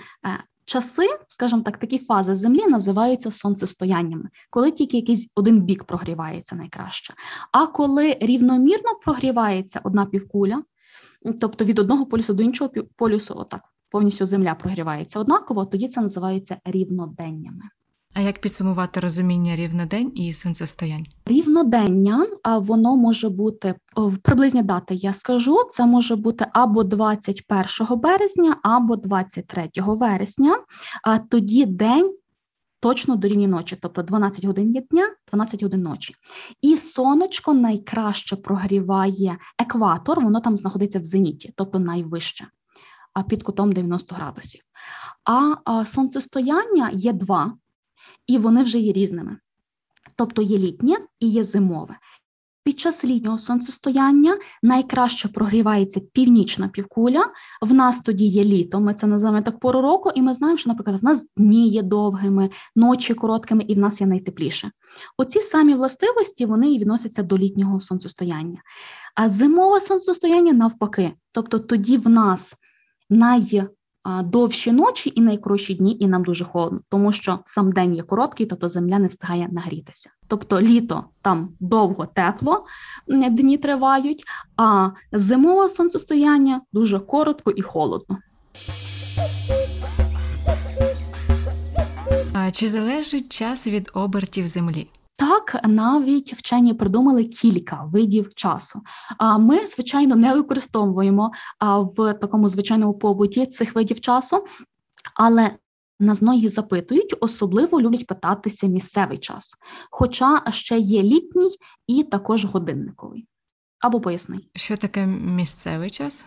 Часи, 0.69 1.07
скажімо 1.29 1.61
так, 1.61 1.77
такі 1.77 1.97
фази 1.97 2.35
землі 2.35 2.67
називаються 2.67 3.31
сонцестояннями, 3.31 4.29
коли 4.49 4.71
тільки 4.71 4.97
якийсь 4.97 5.27
один 5.35 5.61
бік 5.61 5.83
прогрівається 5.83 6.55
найкраще. 6.55 7.13
А 7.51 7.67
коли 7.67 8.17
рівномірно 8.21 8.89
прогрівається 9.03 9.81
одна 9.83 10.05
півкуля, 10.05 10.63
тобто 11.41 11.65
від 11.65 11.79
одного 11.79 12.05
полюсу 12.05 12.33
до 12.33 12.43
іншого 12.43 12.71
полюсу, 12.95 13.33
отак 13.37 13.61
повністю 13.89 14.25
земля 14.25 14.55
прогрівається 14.55 15.19
однаково, 15.19 15.65
тоді 15.65 15.87
це 15.87 16.01
називається 16.01 16.57
рівноденнями. 16.65 17.63
А 18.13 18.21
як 18.21 18.41
підсумувати 18.41 18.99
розуміння 18.99 19.55
рівнодень 19.55 20.11
і 20.15 20.33
сонцестоянь? 20.33 21.05
Рівнодення, 21.25 22.25
воно 22.45 22.95
може 22.95 23.29
бути 23.29 23.75
в 23.95 24.17
приблизні 24.17 24.63
дати. 24.63 24.95
Я 24.95 25.13
скажу, 25.13 25.57
це 25.71 25.85
може 25.85 26.15
бути 26.15 26.45
або 26.53 26.83
21 26.83 27.65
березня, 27.99 28.57
або 28.63 28.95
23 28.95 29.69
вересня. 29.77 30.59
Тоді 31.29 31.65
день. 31.65 32.15
Точно 32.81 33.15
до 33.15 33.27
рівні 33.27 33.47
ночі, 33.47 33.77
тобто 33.81 34.03
12 34.03 34.45
годин 34.45 34.71
дня, 34.91 35.15
12 35.31 35.63
годин 35.63 35.81
ночі. 35.81 36.15
І 36.61 36.77
сонечко 36.77 37.53
найкраще 37.53 38.35
прогріває 38.35 39.37
екватор, 39.57 40.23
воно 40.23 40.39
там 40.39 40.57
знаходиться 40.57 40.99
в 40.99 41.03
зеніті, 41.03 41.53
тобто 41.55 41.79
найвище, 41.79 42.47
під 43.29 43.43
кутом 43.43 43.71
90 43.71 44.15
градусів. 44.15 44.61
А 45.65 45.85
сонцестояння 45.85 46.89
є 46.93 47.13
два 47.13 47.53
і 48.29 48.37
вони 48.37 48.63
вже 48.63 48.79
є 48.79 48.93
різними. 48.93 49.37
Тобто 50.15 50.41
є 50.41 50.57
літнє 50.57 50.97
і 51.19 51.27
є 51.27 51.43
зимове. 51.43 51.95
Під 52.63 52.79
час 52.79 53.05
літнього 53.05 53.39
сонцестояння 53.39 54.37
найкраще 54.63 55.27
прогрівається 55.27 55.99
північна 56.13 56.67
півкуля. 56.67 57.25
В 57.61 57.73
нас 57.73 57.99
тоді 57.99 58.25
є 58.25 58.43
літо, 58.43 58.79
ми 58.79 58.93
це 58.93 59.07
називаємо 59.07 59.45
так 59.45 59.59
пору 59.59 59.81
року, 59.81 60.11
і 60.15 60.21
ми 60.21 60.33
знаємо, 60.33 60.57
що, 60.57 60.69
наприклад, 60.69 61.01
в 61.01 61.05
нас 61.05 61.27
дні 61.37 61.69
є 61.69 61.81
довгими, 61.81 62.49
ночі 62.75 63.13
короткими, 63.13 63.63
і 63.63 63.75
в 63.75 63.77
нас 63.77 64.01
є 64.01 64.07
найтепліше. 64.07 64.71
Оці 65.17 65.41
самі 65.41 65.73
властивості 65.73 66.45
вони 66.45 66.71
і 66.71 66.79
відносяться 66.79 67.23
до 67.23 67.37
літнього 67.37 67.79
сонцестояння. 67.79 68.61
А 69.15 69.29
зимове 69.29 69.81
сонцестояння 69.81 70.53
навпаки, 70.53 71.13
тобто 71.31 71.59
тоді 71.59 71.97
в 71.97 72.09
нас 72.09 72.55
най 73.09 73.41
довші 74.23 74.71
ночі 74.71 75.11
і 75.15 75.21
найкоротші 75.21 75.73
дні, 75.73 75.97
і 75.99 76.07
нам 76.07 76.23
дуже 76.23 76.45
холодно, 76.45 76.79
тому 76.89 77.11
що 77.11 77.39
сам 77.45 77.71
день 77.71 77.95
є 77.95 78.03
короткий, 78.03 78.45
тобто 78.45 78.67
земля 78.67 78.99
не 78.99 79.07
встигає 79.07 79.47
нагрітися. 79.51 80.09
Тобто 80.27 80.61
літо 80.61 81.05
там 81.21 81.49
довго 81.59 82.05
тепло, 82.05 82.65
дні 83.07 83.57
тривають, 83.57 84.23
а 84.57 84.89
зимове 85.11 85.69
сонцестояння 85.69 86.61
дуже 86.73 86.99
коротко 86.99 87.51
і 87.51 87.61
холодно. 87.61 88.17
А 92.33 92.51
Чи 92.51 92.69
залежить 92.69 93.31
час 93.31 93.67
від 93.67 93.91
обертів 93.93 94.47
землі? 94.47 94.87
Так, 95.19 95.59
навіть 95.67 96.33
вчені 96.33 96.73
придумали 96.73 97.23
кілька 97.23 97.83
видів 97.83 98.33
часу. 98.35 98.81
А 99.17 99.37
ми, 99.37 99.67
звичайно, 99.67 100.15
не 100.15 100.33
використовуємо 100.33 101.31
в 101.97 102.13
такому 102.13 102.47
звичайному 102.47 102.93
побуті 102.93 103.45
цих 103.45 103.75
видів 103.75 103.99
часу, 103.99 104.45
але 105.15 105.51
нас 105.99 106.21
многі 106.21 106.49
запитують, 106.49 107.15
особливо 107.19 107.81
люблять 107.81 108.07
питатися 108.07 108.67
місцевий 108.67 109.17
час. 109.17 109.55
Хоча 109.91 110.51
ще 110.51 110.77
є 110.77 111.03
літній 111.03 111.55
і 111.87 112.03
також 112.03 112.45
годинниковий. 112.45 113.27
Або 113.79 114.01
поясни. 114.01 114.39
Що 114.55 114.77
таке 114.77 115.05
місцевий 115.05 115.89
час? 115.89 116.25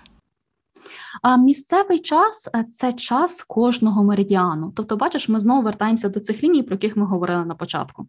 А 1.22 1.36
місцевий 1.36 1.98
час 1.98 2.48
це 2.76 2.92
час 2.92 3.42
кожного 3.42 4.04
меридіану. 4.04 4.72
Тобто, 4.76 4.96
бачиш, 4.96 5.28
ми 5.28 5.40
знову 5.40 5.62
вертаємося 5.62 6.08
до 6.08 6.20
цих 6.20 6.44
ліній, 6.44 6.62
про 6.62 6.74
яких 6.74 6.96
ми 6.96 7.04
говорили 7.04 7.44
на 7.44 7.54
початку. 7.54 8.06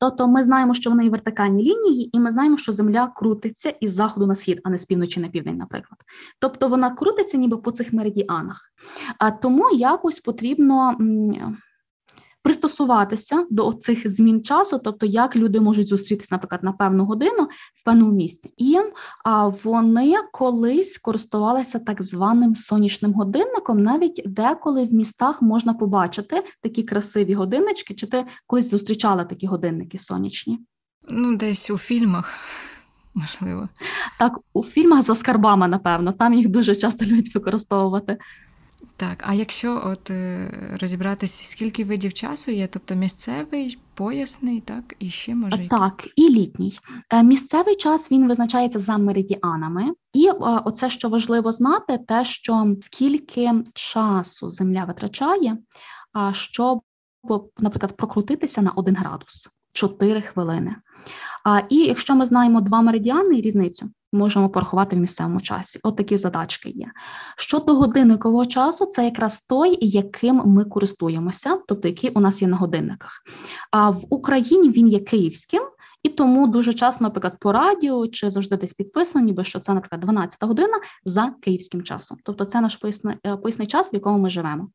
Тобто 0.00 0.28
ми 0.28 0.42
знаємо, 0.42 0.74
що 0.74 0.90
вони 0.90 1.10
вертикальні 1.10 1.62
лінії, 1.62 2.16
і 2.16 2.20
ми 2.20 2.30
знаємо, 2.30 2.56
що 2.56 2.72
Земля 2.72 3.12
крутиться 3.16 3.70
із 3.70 3.94
заходу 3.94 4.26
на 4.26 4.34
схід, 4.34 4.60
а 4.64 4.70
не 4.70 4.78
з 4.78 4.84
півночі 4.84 5.20
на 5.20 5.28
південь, 5.28 5.56
наприклад. 5.56 6.00
Тобто 6.38 6.68
вона 6.68 6.90
крутиться 6.90 7.36
ніби 7.36 7.56
по 7.56 7.70
цих 7.70 7.92
меридіанах. 7.92 8.72
А 9.18 9.30
тому 9.30 9.70
якось 9.72 10.20
потрібно 10.20 10.96
пристосуватися 12.42 13.46
до 13.50 13.72
цих 13.72 14.10
змін 14.10 14.42
часу, 14.42 14.80
тобто 14.84 15.06
як 15.06 15.36
люди 15.36 15.60
можуть 15.60 15.88
зустрітися, 15.88 16.28
наприклад, 16.34 16.62
на 16.62 16.72
певну 16.72 17.04
годину 17.04 17.48
в 17.74 17.84
певному 17.84 18.12
місці. 18.12 18.52
І 18.56 18.78
а, 19.24 19.48
вони 19.48 20.14
колись 20.32 20.98
користувалися 20.98 21.78
так 21.78 22.02
званим 22.02 22.54
сонячним 22.54 23.12
годинником, 23.12 23.82
навіть 23.82 24.22
деколи 24.26 24.84
в 24.84 24.94
містах 24.94 25.42
можна 25.42 25.74
побачити 25.74 26.44
такі 26.62 26.82
красиві 26.82 27.34
годиннички, 27.34 27.94
чи 27.94 28.06
ти 28.06 28.26
колись 28.46 28.70
зустрічала 28.70 29.24
такі 29.24 29.46
годинники 29.46 29.98
сонячні? 29.98 30.58
Ну, 31.08 31.36
десь 31.36 31.70
у 31.70 31.78
фільмах. 31.78 32.34
можливо. 33.14 33.68
Так, 34.18 34.38
у 34.52 34.64
фільмах 34.64 35.02
за 35.02 35.14
скарбами, 35.14 35.68
напевно, 35.68 36.12
там 36.12 36.34
їх 36.34 36.48
дуже 36.48 36.74
часто 36.74 37.04
люблять 37.04 37.34
використовувати. 37.34 38.18
Так, 38.98 39.24
а 39.26 39.34
якщо 39.34 39.82
от 39.84 40.10
е, 40.10 40.50
розібратися, 40.80 41.44
скільки 41.44 41.84
видів 41.84 42.12
часу 42.12 42.50
є, 42.50 42.66
тобто 42.66 42.94
місцевий, 42.94 43.78
поясний, 43.94 44.60
так, 44.60 44.94
і 44.98 45.10
ще 45.10 45.34
може. 45.34 45.62
Е, 45.62 45.68
так, 45.68 46.08
і 46.16 46.28
літній. 46.30 46.78
Е, 47.10 47.22
місцевий 47.22 47.76
час 47.76 48.12
він 48.12 48.28
визначається 48.28 48.78
за 48.78 48.98
меридіанами, 48.98 49.92
і 50.12 50.30
оце, 50.40 50.90
що 50.90 51.08
важливо 51.08 51.52
знати, 51.52 51.98
те, 51.98 52.24
що 52.24 52.74
скільки 52.80 53.50
часу 53.74 54.48
земля 54.48 54.84
витрачає, 54.84 55.58
щоб, 56.32 56.80
наприклад, 57.58 57.96
прокрутитися 57.96 58.62
на 58.62 58.70
один 58.70 58.96
градус 58.96 59.48
4 59.72 60.22
хвилини. 60.22 60.76
І 61.68 61.76
якщо 61.76 62.14
ми 62.14 62.24
знаємо 62.24 62.60
два 62.60 62.82
меридіани 62.82 63.38
і 63.38 63.40
різницю, 63.40 63.90
можемо 64.12 64.48
порахувати 64.48 64.96
в 64.96 64.98
місцевому 64.98 65.40
часі. 65.40 65.80
От 65.82 65.96
такі 65.96 66.16
задачки 66.16 66.70
є. 66.70 66.86
Щодо 67.36 67.74
годинникового 67.74 68.46
часу, 68.46 68.86
це 68.86 69.04
якраз 69.04 69.40
той, 69.40 69.78
яким 69.80 70.42
ми 70.44 70.64
користуємося, 70.64 71.58
тобто 71.68 71.88
який 71.88 72.10
у 72.10 72.20
нас 72.20 72.42
є 72.42 72.48
на 72.48 72.56
годинниках. 72.56 73.22
А 73.70 73.90
в 73.90 74.04
Україні 74.10 74.70
він 74.70 74.88
є 74.88 74.98
київським. 74.98 75.62
І 76.02 76.08
тому 76.08 76.46
дуже 76.46 76.74
часто, 76.74 77.04
наприклад, 77.04 77.36
по 77.40 77.52
радіо 77.52 78.06
чи 78.06 78.30
завжди 78.30 78.56
десь 78.56 78.74
підписано, 78.74 79.24
ніби 79.24 79.44
що 79.44 79.60
це, 79.60 79.74
наприклад, 79.74 80.00
12 80.00 80.44
година 80.44 80.80
за 81.04 81.34
київським 81.42 81.82
часом. 81.82 82.18
Тобто 82.24 82.44
це 82.44 82.60
наш 82.60 82.76
поясний, 82.76 83.16
е, 83.26 83.36
поясний 83.36 83.66
час, 83.66 83.92
в 83.92 83.94
якому 83.94 84.18
ми 84.18 84.30
живемо. 84.30 84.68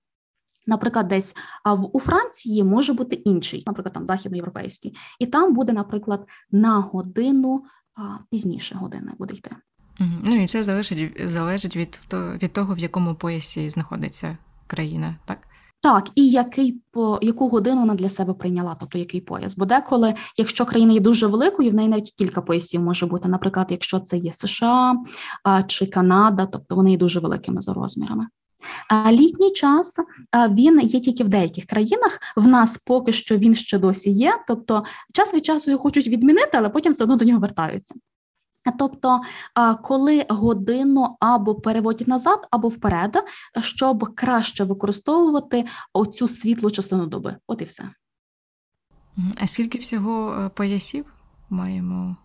Наприклад, 0.68 1.08
десь 1.08 1.36
в 1.66 1.90
у 1.94 2.00
Франції 2.00 2.64
може 2.64 2.94
бути 2.94 3.16
інший, 3.16 3.64
наприклад, 3.68 3.94
там 3.94 4.08
західноєвропейський, 4.08 4.96
і 5.20 5.26
там 5.26 5.54
буде, 5.54 5.74
наприклад, 5.74 6.28
на 6.52 6.80
годину 6.80 7.64
а, 7.96 8.02
пізніше 8.32 8.76
години 8.76 9.12
буде 9.18 9.34
йти. 9.34 9.56
Ну 10.00 10.44
і 10.44 10.48
це 10.48 10.64
залежить 10.64 11.22
залежить 11.26 11.76
від 11.76 12.00
від 12.14 12.54
того, 12.54 12.74
в 12.74 12.80
якому 12.80 13.16
поясі 13.16 13.70
знаходиться 13.70 14.38
країна, 14.68 15.16
так? 15.26 15.38
Так, 15.82 16.10
і 16.16 16.30
який 16.30 16.82
по 16.92 17.20
яку 17.22 17.50
годину 17.50 17.80
вона 17.80 17.96
для 17.96 18.10
себе 18.10 18.34
прийняла, 18.34 18.76
тобто 18.80 18.98
який 18.98 19.22
пояс. 19.22 19.58
Бо 19.58 19.66
деколи, 19.66 20.14
якщо 20.38 20.66
країна 20.66 20.94
є 20.94 21.00
дуже 21.00 21.28
великою, 21.28 21.72
в 21.72 21.74
неї 21.74 21.90
навіть 21.90 22.14
кілька 22.18 22.42
поясів 22.42 22.82
може 22.82 23.06
бути. 23.06 23.30
Наприклад, 23.30 23.68
якщо 23.70 24.00
це 24.00 24.18
є 24.18 24.32
США 24.32 24.96
а, 25.44 25.64
чи 25.64 25.86
Канада, 25.86 26.46
тобто 26.46 26.76
вони 26.76 26.92
є 26.92 26.98
дуже 26.98 27.20
великими 27.20 27.62
за 27.62 27.74
розмірами. 27.74 28.28
Літній 29.08 29.54
час 29.54 30.00
він 30.50 30.80
є 30.80 31.00
тільки 31.00 31.24
в 31.24 31.30
деяких 31.30 31.66
країнах. 31.66 32.20
В 32.36 32.48
нас 32.48 32.78
поки 32.78 33.14
що 33.14 33.38
він 33.38 33.56
ще 33.56 33.80
досі 33.80 34.12
є. 34.12 34.40
Тобто, 34.48 34.84
час 35.14 35.34
від 35.34 35.46
часу 35.46 35.72
його 35.72 35.84
хочуть 35.84 36.08
відмінити, 36.08 36.58
але 36.58 36.70
потім 36.70 36.94
все 36.94 37.04
одно 37.04 37.16
до 37.16 37.26
нього 37.26 37.40
вертаються. 37.40 37.96
Тобто, 38.80 39.22
коли 39.84 40.26
годину 40.30 41.18
або 41.20 41.56
переводять 41.56 42.08
назад, 42.08 42.48
або 42.52 42.68
вперед, 42.68 43.24
щоб 43.62 44.16
краще 44.16 44.64
використовувати 44.64 45.66
оцю 45.94 46.28
світлу 46.28 46.72
частину 46.72 47.06
доби. 47.06 47.36
От 47.48 47.62
і 47.62 47.64
все. 47.64 47.90
А 49.38 49.48
скільки 49.48 49.78
всього 49.78 50.34
е, 50.34 50.50
поясів 50.50 51.06
маємо? 51.50 52.18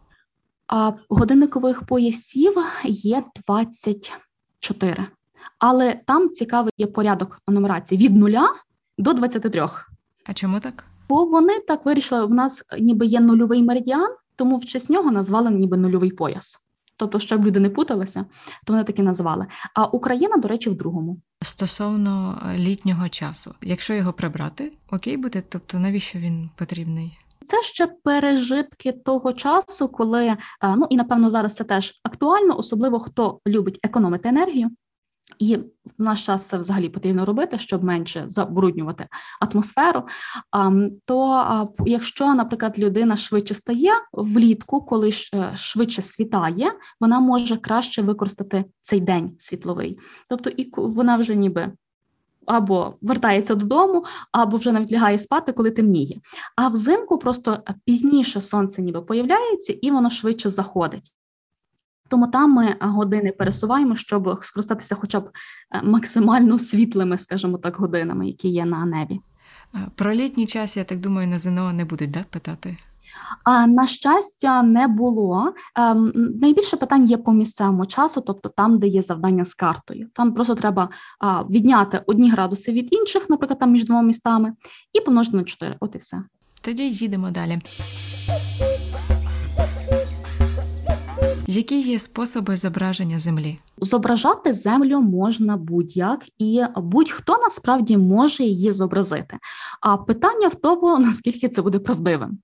А 0.67 0.93
годинникових 1.09 1.87
поясів 1.87 2.53
є 2.85 3.25
24 3.47 5.07
але 5.59 6.01
там 6.07 6.31
цікавий 6.31 6.73
є 6.79 6.87
порядок 6.87 7.43
нумерації 7.49 8.07
від 8.07 8.17
нуля 8.17 8.49
до 8.99 9.13
23. 9.13 9.67
А 10.27 10.35
чому 10.35 10.61
так? 10.61 10.85
Бо 11.09 11.25
вони 11.25 11.59
так 11.59 11.87
вирішили, 11.87 12.27
в 12.27 12.35
нас 12.35 12.63
ніби 12.81 13.07
є 13.07 13.21
нульовий 13.21 13.63
меридіан, 13.63 14.15
тому 14.37 14.57
в 14.57 14.65
честь 14.65 14.91
нього 14.91 15.11
назвали 15.11 15.51
ніби 15.51 15.77
нульовий 15.77 16.11
пояс. 16.11 16.59
Тобто, 16.97 17.19
щоб 17.19 17.47
люди 17.47 17.61
не 17.61 17.71
путалися, 17.71 18.25
то 18.67 18.73
вони 18.73 18.85
таки 18.85 19.03
назвали. 19.03 19.47
А 19.75 19.85
Україна, 19.85 20.37
до 20.37 20.49
речі, 20.49 20.71
в 20.71 20.77
другому. 20.77 21.21
Стосовно 21.43 22.43
е, 22.47 22.59
літнього 22.59 23.09
часу, 23.09 23.55
якщо 23.63 23.95
його 23.95 24.13
прибрати, 24.13 24.73
окей 24.91 25.17
буде, 25.17 25.43
тобто 25.49 25.79
навіщо 25.79 26.19
він 26.19 26.51
потрібний? 26.57 27.19
Це 27.45 27.63
ще 27.63 27.87
пережитки 27.87 28.93
того 28.93 29.33
часу, 29.33 29.89
коли 29.89 30.27
е, 30.27 30.37
ну 30.63 30.87
і 30.91 30.97
напевно 30.97 31.31
зараз 31.31 31.55
це 31.55 31.65
теж 31.65 32.01
актуально, 32.03 32.59
особливо 32.59 33.01
хто 33.01 33.41
любить 33.47 33.79
економити 33.83 34.29
енергію. 34.29 34.71
І 35.39 35.57
в 35.57 35.63
наш 35.99 36.27
час 36.27 36.43
це 36.43 36.59
взагалі 36.59 36.89
потрібно 36.89 37.25
робити, 37.25 37.59
щоб 37.59 37.85
менше 37.85 38.25
забруднювати 38.29 39.07
атмосферу. 39.41 40.03
То 41.07 41.69
якщо, 41.87 42.35
наприклад, 42.35 42.79
людина 42.79 43.17
швидше 43.17 43.55
стає 43.55 43.93
влітку, 44.13 44.81
коли 44.81 45.11
е, 45.35 45.53
швидше 45.57 46.03
світає, 46.03 46.73
вона 47.01 47.21
може 47.21 47.57
краще 47.57 48.03
використати 48.03 48.65
цей 48.83 49.01
день 49.01 49.37
світловий. 49.39 49.99
Тобто, 50.29 50.51
і 50.51 50.73
вона 50.77 51.17
вже 51.17 51.37
ніби. 51.37 51.73
Або 52.47 52.95
вертається 53.03 53.55
додому, 53.55 54.05
або 54.33 54.57
вже 54.57 54.73
навіть 54.73 54.93
лягає 54.93 55.19
спати, 55.19 55.53
коли 55.53 55.71
темніє. 55.71 56.21
А 56.57 56.69
взимку 56.69 57.19
просто 57.19 57.59
пізніше 57.85 58.41
сонце 58.41 58.83
ніби 58.83 59.03
появляється 59.03 59.73
і 59.73 59.91
воно 59.91 60.11
швидше 60.11 60.51
заходить. 60.51 61.13
Тому 62.09 62.27
там 62.27 62.53
ми 62.53 62.77
години 62.81 63.33
пересуваємо, 63.33 63.97
щоб 63.97 64.39
скористатися 64.43 64.95
хоча 64.95 65.21
б 65.21 65.31
е, 65.75 65.83
максимально 65.85 66.59
світлими, 66.59 67.19
скажімо 67.19 67.59
так, 67.59 67.77
годинами, 67.77 68.27
які 68.27 68.49
є 68.49 68.65
на 68.65 68.85
небі. 68.85 69.21
Про 69.95 70.15
літній 70.15 70.47
час, 70.47 70.77
я 70.77 70.85
так 70.85 71.01
думаю, 71.01 71.29
на 71.29 71.39
ЗНО 71.39 71.73
не 71.73 71.85
будуть 71.85 72.11
да, 72.11 72.25
питати. 72.31 72.77
А 73.45 73.67
на 73.67 73.87
щастя, 73.87 74.63
не 74.63 74.89
було. 74.89 75.53
Ем, 75.77 76.13
найбільше 76.15 76.77
питань 76.77 77.05
є 77.05 77.17
по 77.17 77.33
місцевому 77.33 77.87
часу, 77.87 78.21
тобто 78.21 78.49
там, 78.49 78.79
де 78.79 78.87
є 78.87 79.03
завдання 79.03 79.45
з 79.45 79.55
картою. 79.55 80.09
Там 80.15 80.35
просто 80.35 80.55
треба 80.55 80.89
а, 81.21 81.43
відняти 81.43 82.03
одні 82.07 82.31
градуси 82.31 82.73
від 82.73 82.89
інших, 82.91 83.31
наприклад, 83.31 83.59
там 83.59 83.73
між 83.73 83.85
двома 83.85 84.03
містами, 84.03 84.53
і 84.93 85.01
помножити 85.01 85.37
на 85.37 85.45
4. 85.45 85.77
От 85.81 85.95
і 85.95 85.99
все. 85.99 86.23
Тоді 86.61 86.91
їдемо 86.91 87.31
далі. 87.31 87.59
Які 91.51 91.81
є 91.81 91.99
способи 91.99 92.57
зображення 92.57 93.19
землі? 93.19 93.59
Зображати 93.79 94.55
землю 94.55 95.01
можна 95.01 95.57
будь-як, 95.57 96.25
і 96.39 96.63
будь-хто 96.77 97.39
насправді 97.39 97.97
може 97.97 98.45
її 98.45 98.73
зобразити. 98.73 99.39
А 99.81 99.97
питання 99.97 100.49
в 100.49 100.55
тому, 100.55 100.99
наскільки 101.07 101.49
це 101.49 101.63
буде 101.63 101.79
правдивим. 101.79 102.39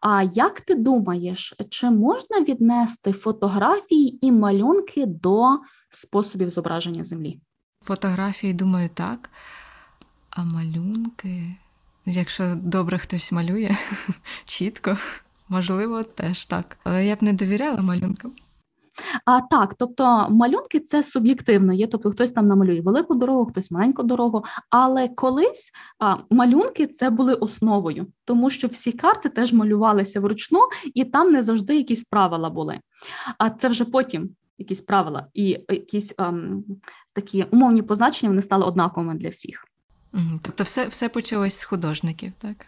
А 0.00 0.22
як 0.22 0.60
ти 0.60 0.74
думаєш, 0.74 1.54
чи 1.70 1.90
можна 1.90 2.40
віднести 2.40 3.12
фотографії 3.12 4.26
і 4.26 4.32
малюнки 4.32 5.06
до 5.06 5.58
способів 5.90 6.48
зображення 6.48 7.04
землі? 7.04 7.40
Фотографії, 7.80 8.52
думаю, 8.52 8.90
так. 8.94 9.30
А 10.30 10.44
малюнки, 10.44 11.56
якщо 12.06 12.54
добре 12.54 12.98
хтось 12.98 13.32
малює 13.32 13.76
чітко. 14.44 14.96
Можливо, 15.48 16.02
теж 16.02 16.44
так. 16.44 16.76
Але 16.84 17.06
я 17.06 17.16
б 17.16 17.22
не 17.22 17.32
довіряла 17.32 17.82
малюнкам. 17.82 18.32
А 19.24 19.40
так, 19.40 19.74
тобто 19.78 20.26
малюнки 20.30 20.80
це 20.80 21.02
суб'єктивно. 21.02 21.72
Є, 21.72 21.86
тобто 21.86 22.10
хтось 22.10 22.32
там 22.32 22.48
намалює 22.48 22.80
велику 22.80 23.14
дорогу, 23.14 23.46
хтось 23.46 23.70
маленьку 23.70 24.02
дорогу. 24.02 24.44
Але 24.70 25.08
колись 25.08 25.72
а, 25.98 26.16
малюнки 26.30 26.86
це 26.86 27.10
були 27.10 27.34
основою, 27.34 28.06
тому 28.24 28.50
що 28.50 28.68
всі 28.68 28.92
карти 28.92 29.28
теж 29.28 29.52
малювалися 29.52 30.20
вручну, 30.20 30.60
і 30.94 31.04
там 31.04 31.32
не 31.32 31.42
завжди 31.42 31.76
якісь 31.76 32.04
правила 32.04 32.50
були. 32.50 32.80
А 33.38 33.50
це 33.50 33.68
вже 33.68 33.84
потім 33.84 34.30
якісь 34.58 34.80
правила 34.80 35.26
і 35.34 35.58
якісь 35.68 36.14
ем, 36.18 36.64
такі 37.12 37.46
умовні 37.50 37.82
позначення 37.82 38.30
вони 38.30 38.42
стали 38.42 38.64
однаковими 38.64 39.14
для 39.14 39.28
всіх. 39.28 39.64
Тобто, 40.42 40.64
все 40.64 40.86
все 40.86 41.08
почалось 41.08 41.58
з 41.58 41.64
художників, 41.64 42.32
так? 42.38 42.66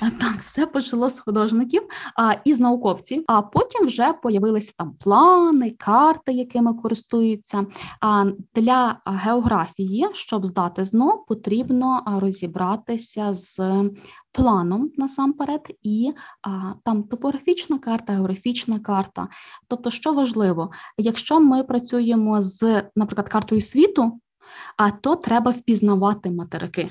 Так, 0.00 0.42
все 0.44 0.66
почало 0.66 1.08
з 1.08 1.18
художників 1.18 1.82
а, 2.16 2.32
і 2.44 2.54
з 2.54 2.60
науковців. 2.60 3.24
А 3.26 3.42
потім 3.42 3.86
вже 3.86 4.12
появилися 4.12 4.72
там 4.78 4.94
плани, 5.00 5.70
карти, 5.70 6.32
якими 6.32 6.74
користуються. 6.74 7.66
А 8.00 8.24
для 8.54 9.00
географії, 9.06 10.08
щоб 10.12 10.46
здати 10.46 10.84
ЗНО, 10.84 11.18
потрібно 11.28 12.02
розібратися 12.20 13.34
з 13.34 13.60
планом 14.32 14.90
насамперед, 14.96 15.60
і 15.82 16.12
а, 16.42 16.72
там 16.84 17.02
топографічна 17.02 17.78
карта, 17.78 18.12
географічна 18.12 18.78
карта. 18.78 19.28
Тобто, 19.68 19.90
що 19.90 20.12
важливо, 20.12 20.70
якщо 20.98 21.40
ми 21.40 21.64
працюємо 21.64 22.42
з, 22.42 22.82
наприклад, 22.96 23.28
картою 23.28 23.60
світу 23.60 24.20
а 24.76 24.90
то 24.90 25.16
треба 25.16 25.50
впізнавати 25.50 26.30
материки. 26.30 26.90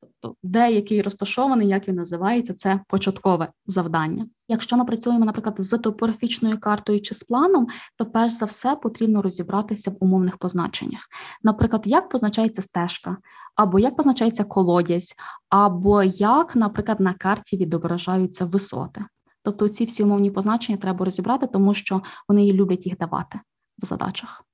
Тобто, 0.00 0.36
де 0.42 0.72
який 0.72 1.02
розташований, 1.02 1.68
як 1.68 1.88
він 1.88 1.94
називається, 1.94 2.54
це 2.54 2.80
початкове 2.88 3.48
завдання. 3.66 4.26
Якщо 4.48 4.76
ми 4.76 4.84
працюємо, 4.84 5.24
наприклад, 5.24 5.54
з 5.58 5.78
топографічною 5.78 6.60
картою 6.60 7.00
чи 7.00 7.14
з 7.14 7.22
планом, 7.22 7.66
то 7.96 8.06
перш 8.06 8.32
за 8.32 8.46
все 8.46 8.76
потрібно 8.76 9.22
розібратися 9.22 9.90
в 9.90 9.96
умовних 10.00 10.36
позначеннях. 10.36 11.00
Наприклад, 11.42 11.82
як 11.84 12.08
позначається 12.08 12.62
стежка, 12.62 13.16
або 13.54 13.78
як 13.78 13.96
позначається 13.96 14.44
колодязь, 14.44 15.14
або 15.48 16.02
як, 16.02 16.56
наприклад, 16.56 17.00
на 17.00 17.14
карті 17.14 17.56
відображаються 17.56 18.44
висоти. 18.44 19.04
Тобто 19.42 19.68
ці 19.68 19.84
всі 19.84 20.02
умовні 20.02 20.30
позначення 20.30 20.78
треба 20.78 21.04
розібрати, 21.04 21.46
тому 21.46 21.74
що 21.74 22.02
вони 22.28 22.52
люблять 22.52 22.86
їх 22.86 22.98
давати 22.98 23.40
в 23.82 23.86
задачах. 23.86 24.44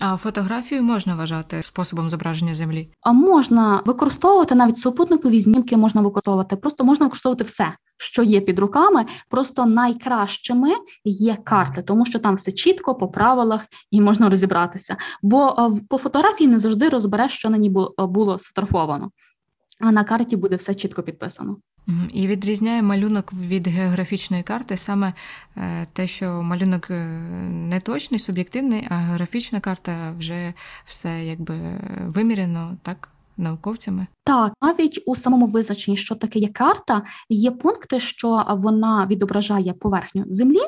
А 0.00 0.16
фотографію 0.16 0.82
можна 0.82 1.14
вважати 1.14 1.62
способом 1.62 2.10
зображення 2.10 2.54
землі? 2.54 2.88
А 3.00 3.12
можна 3.12 3.82
використовувати 3.84 4.54
навіть 4.54 4.78
супутникові 4.78 5.40
знімки 5.40 5.76
можна 5.76 6.00
використовувати, 6.00 6.56
просто 6.56 6.84
можна 6.84 7.06
використовувати 7.06 7.44
все, 7.44 7.72
що 7.96 8.22
є 8.22 8.40
під 8.40 8.58
руками. 8.58 9.06
Просто 9.28 9.66
найкращими 9.66 10.70
є 11.04 11.36
карти, 11.44 11.82
тому 11.82 12.06
що 12.06 12.18
там 12.18 12.34
все 12.34 12.52
чітко 12.52 12.94
по 12.94 13.08
правилах 13.08 13.66
і 13.90 14.00
можна 14.00 14.30
розібратися. 14.30 14.96
Бо 15.22 15.70
по 15.88 15.98
фотографії 15.98 16.50
не 16.50 16.58
завжди 16.58 16.88
розбереш, 16.88 17.32
що 17.32 17.50
на 17.50 17.56
ній 17.56 17.70
було 17.98 18.38
сфотографовано, 18.38 19.10
а 19.80 19.92
на 19.92 20.04
карті 20.04 20.36
буде 20.36 20.56
все 20.56 20.74
чітко 20.74 21.02
підписано. 21.02 21.56
І 22.12 22.26
відрізняє 22.26 22.82
малюнок 22.82 23.32
від 23.32 23.68
географічної 23.68 24.42
карти 24.42 24.76
саме 24.76 25.12
е, 25.56 25.86
те, 25.92 26.06
що 26.06 26.42
малюнок 26.42 26.90
е, 26.90 27.04
не 27.50 27.80
точний, 27.80 28.20
суб'єктивний, 28.20 28.86
а 28.90 28.94
географічна 28.94 29.60
карта 29.60 30.14
вже 30.18 30.54
все 30.84 31.24
якби 31.24 31.80
вимірено, 32.06 32.76
так? 32.82 33.08
Науковцями 33.36 34.06
так, 34.24 34.52
навіть 34.62 35.02
у 35.06 35.16
самому 35.16 35.46
визначенні, 35.46 35.96
що 35.96 36.14
таке 36.14 36.38
є 36.38 36.48
карта, 36.48 37.02
є 37.28 37.50
пункти, 37.50 38.00
що 38.00 38.44
вона 38.48 39.06
відображає 39.06 39.72
поверхню 39.72 40.24
землі 40.26 40.60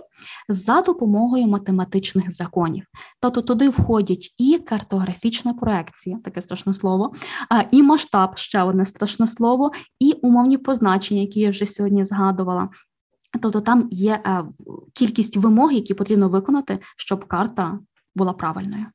за 0.48 0.82
допомогою 0.82 1.46
математичних 1.46 2.32
законів. 2.32 2.84
Тобто 3.20 3.42
туди 3.42 3.68
входять 3.68 4.34
і 4.38 4.58
картографічна 4.58 5.54
проекція, 5.54 6.18
таке 6.24 6.40
страшне 6.40 6.74
слово, 6.74 7.12
і 7.70 7.82
масштаб 7.82 8.38
ще 8.38 8.62
одне 8.62 8.86
страшне 8.86 9.26
слово, 9.26 9.72
і 10.00 10.12
умовні 10.12 10.58
позначення, 10.58 11.20
які 11.20 11.40
я 11.40 11.50
вже 11.50 11.66
сьогодні 11.66 12.04
згадувала. 12.04 12.68
Тобто 13.42 13.60
там 13.60 13.88
є 13.90 14.20
е, 14.26 14.44
кількість 14.94 15.36
вимог, 15.36 15.72
які 15.72 15.94
потрібно 15.94 16.28
виконати, 16.28 16.78
щоб 16.96 17.24
карта 17.24 17.78
була 18.14 18.32
правильною. 18.32 18.86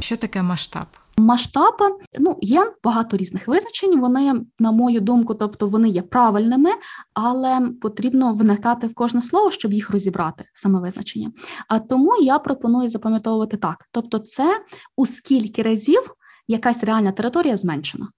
Що 0.00 0.16
таке 0.16 0.42
масштаб? 0.42 0.86
Масштаб 1.18 1.74
ну 2.18 2.38
є 2.40 2.72
багато 2.84 3.16
різних 3.16 3.48
визначень. 3.48 4.00
Вони, 4.00 4.40
на 4.58 4.72
мою 4.72 5.00
думку, 5.00 5.34
тобто 5.34 5.66
вони 5.66 5.88
є 5.88 6.02
правильними, 6.02 6.70
але 7.14 7.70
потрібно 7.80 8.34
вникати 8.34 8.86
в 8.86 8.94
кожне 8.94 9.22
слово, 9.22 9.50
щоб 9.50 9.72
їх 9.72 9.90
розібрати, 9.90 10.44
саме 10.54 10.80
визначення. 10.80 11.32
А 11.68 11.78
тому 11.78 12.16
я 12.22 12.38
пропоную 12.38 12.88
запам'ятовувати 12.88 13.56
так: 13.56 13.88
тобто, 13.92 14.18
це 14.18 14.60
у 14.96 15.06
скільки 15.06 15.62
разів 15.62 16.14
якась 16.48 16.84
реальна 16.84 17.12
територія 17.12 17.56
зменшена, 17.56 18.08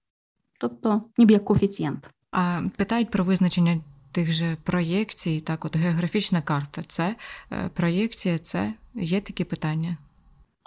тобто 0.59 1.01
ніби 1.17 1.33
як 1.33 1.45
коефіцієнт. 1.45 2.07
А 2.31 2.61
питають 2.77 3.09
про 3.09 3.23
визначення 3.23 3.81
тих 4.11 4.31
же 4.31 4.57
проєкцій, 4.63 5.41
так, 5.41 5.65
от 5.65 5.77
географічна 5.77 6.41
карта. 6.41 6.83
Це 6.87 7.15
е, 7.51 7.69
проєкція, 7.73 8.39
це 8.39 8.73
є 8.95 9.21
такі 9.21 9.43
питання 9.43 9.97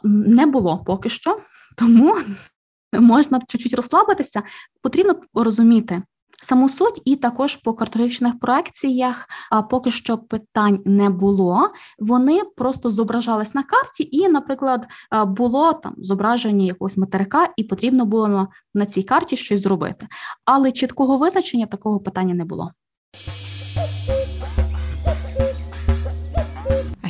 не 0.05 0.47
було 0.47 0.85
поки 0.87 1.09
що, 1.09 1.39
тому 1.77 2.17
можна 2.93 3.41
чуть-чуть 3.49 3.75
розслабитися. 3.75 4.43
Потрібно 4.83 5.15
розуміти 5.35 6.03
саму 6.43 6.69
суть, 6.69 7.03
і 7.05 7.17
також 7.17 7.57
по 7.57 7.75
картографічних 7.75 8.39
проекціях 8.39 9.29
поки 9.71 9.91
що 9.91 10.19
питань 10.19 10.79
не 10.85 11.11
було. 11.11 11.71
Вони 11.99 12.43
просто 12.57 12.91
зображались 12.91 13.55
на 13.55 13.63
карті, 13.63 14.09
і, 14.13 14.29
наприклад, 14.29 14.87
було 15.27 15.73
там 15.73 15.95
зображення 15.99 16.67
якогось 16.67 16.97
материка, 16.97 17.49
і 17.57 17.65
потрібно 17.65 18.05
було 18.05 18.29
на, 18.29 18.49
на 18.75 18.87
цій 18.87 19.03
карті 19.03 19.37
щось 19.37 19.63
зробити. 19.63 20.07
Але 20.45 20.73
чіткого 20.73 21.19
визначення 21.19 21.67
такого 21.67 22.01
питання 22.01 22.35
не 22.35 22.45
було. 22.45 22.71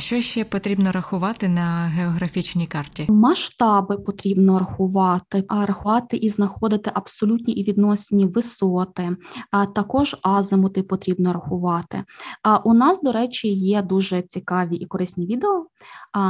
Що 0.05 0.21
ще 0.21 0.45
потрібно 0.45 0.91
рахувати 0.91 1.49
на 1.49 1.85
географічній 1.85 2.67
карті? 2.67 3.05
Масштаби 3.09 3.97
потрібно 3.97 4.59
рахувати, 4.59 5.43
а 5.47 5.65
рахувати 5.65 6.17
і 6.17 6.29
знаходити 6.29 6.91
абсолютні 6.93 7.53
і 7.53 7.63
відносні 7.63 8.25
висоти, 8.25 9.17
а 9.51 9.65
також 9.65 10.15
азимути 10.21 10.83
потрібно 10.83 11.33
рахувати. 11.33 12.03
А 12.43 12.57
у 12.57 12.73
нас, 12.73 13.01
до 13.01 13.11
речі, 13.11 13.47
є 13.53 13.81
дуже 13.81 14.21
цікаві 14.21 14.75
і 14.75 14.85
корисні 14.85 15.25
відео 15.25 15.65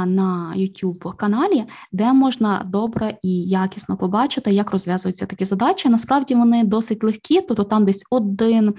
на 0.06 0.54
youtube 0.56 1.16
каналі, 1.16 1.64
де 1.92 2.12
можна 2.12 2.62
добре 2.66 3.18
і 3.22 3.42
якісно 3.42 3.96
побачити, 3.96 4.52
як 4.52 4.70
розв'язуються 4.70 5.26
такі 5.26 5.44
задачі. 5.44 5.88
Насправді 5.88 6.34
вони 6.34 6.64
досить 6.64 7.04
легкі, 7.04 7.40
тобто 7.40 7.64
там 7.64 7.84
десь 7.84 8.04
один. 8.10 8.74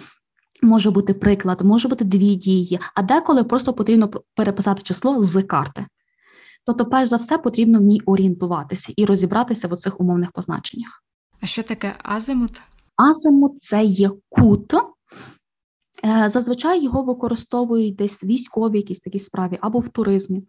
Може 0.62 0.92
бути 0.92 1.14
приклад, 1.14 1.62
може 1.62 1.88
бути 1.88 2.06
дві 2.06 2.36
дії, 2.36 2.80
а 2.96 3.02
деколи 3.02 3.44
просто 3.44 3.74
потрібно 3.74 4.10
переписати 4.36 4.82
число 4.82 5.24
з 5.24 5.44
карти. 5.44 5.86
Тобто, 6.66 6.86
перш 6.86 7.10
за 7.10 7.16
все, 7.16 7.38
потрібно 7.38 7.80
в 7.80 7.82
ній 7.82 8.02
орієнтуватися 8.06 8.94
і 8.96 9.06
розібратися 9.06 9.68
в 9.68 9.74
оцих 9.74 10.02
умовних 10.02 10.32
позначеннях. 10.32 11.04
А 11.42 11.46
що 11.46 11.64
таке 11.64 11.96
азимут? 12.04 12.62
Азимут 12.96 13.62
це 13.62 13.84
є 13.84 14.12
кут. 14.30 14.74
Е, 14.74 16.30
зазвичай 16.30 16.84
його 16.84 17.04
використовують 17.04 17.96
десь 17.96 18.24
військові 18.24 18.78
якісь 18.78 19.00
такі 19.00 19.20
справі 19.20 19.58
або 19.62 19.80
в 19.80 19.88
туризмі. 19.88 20.44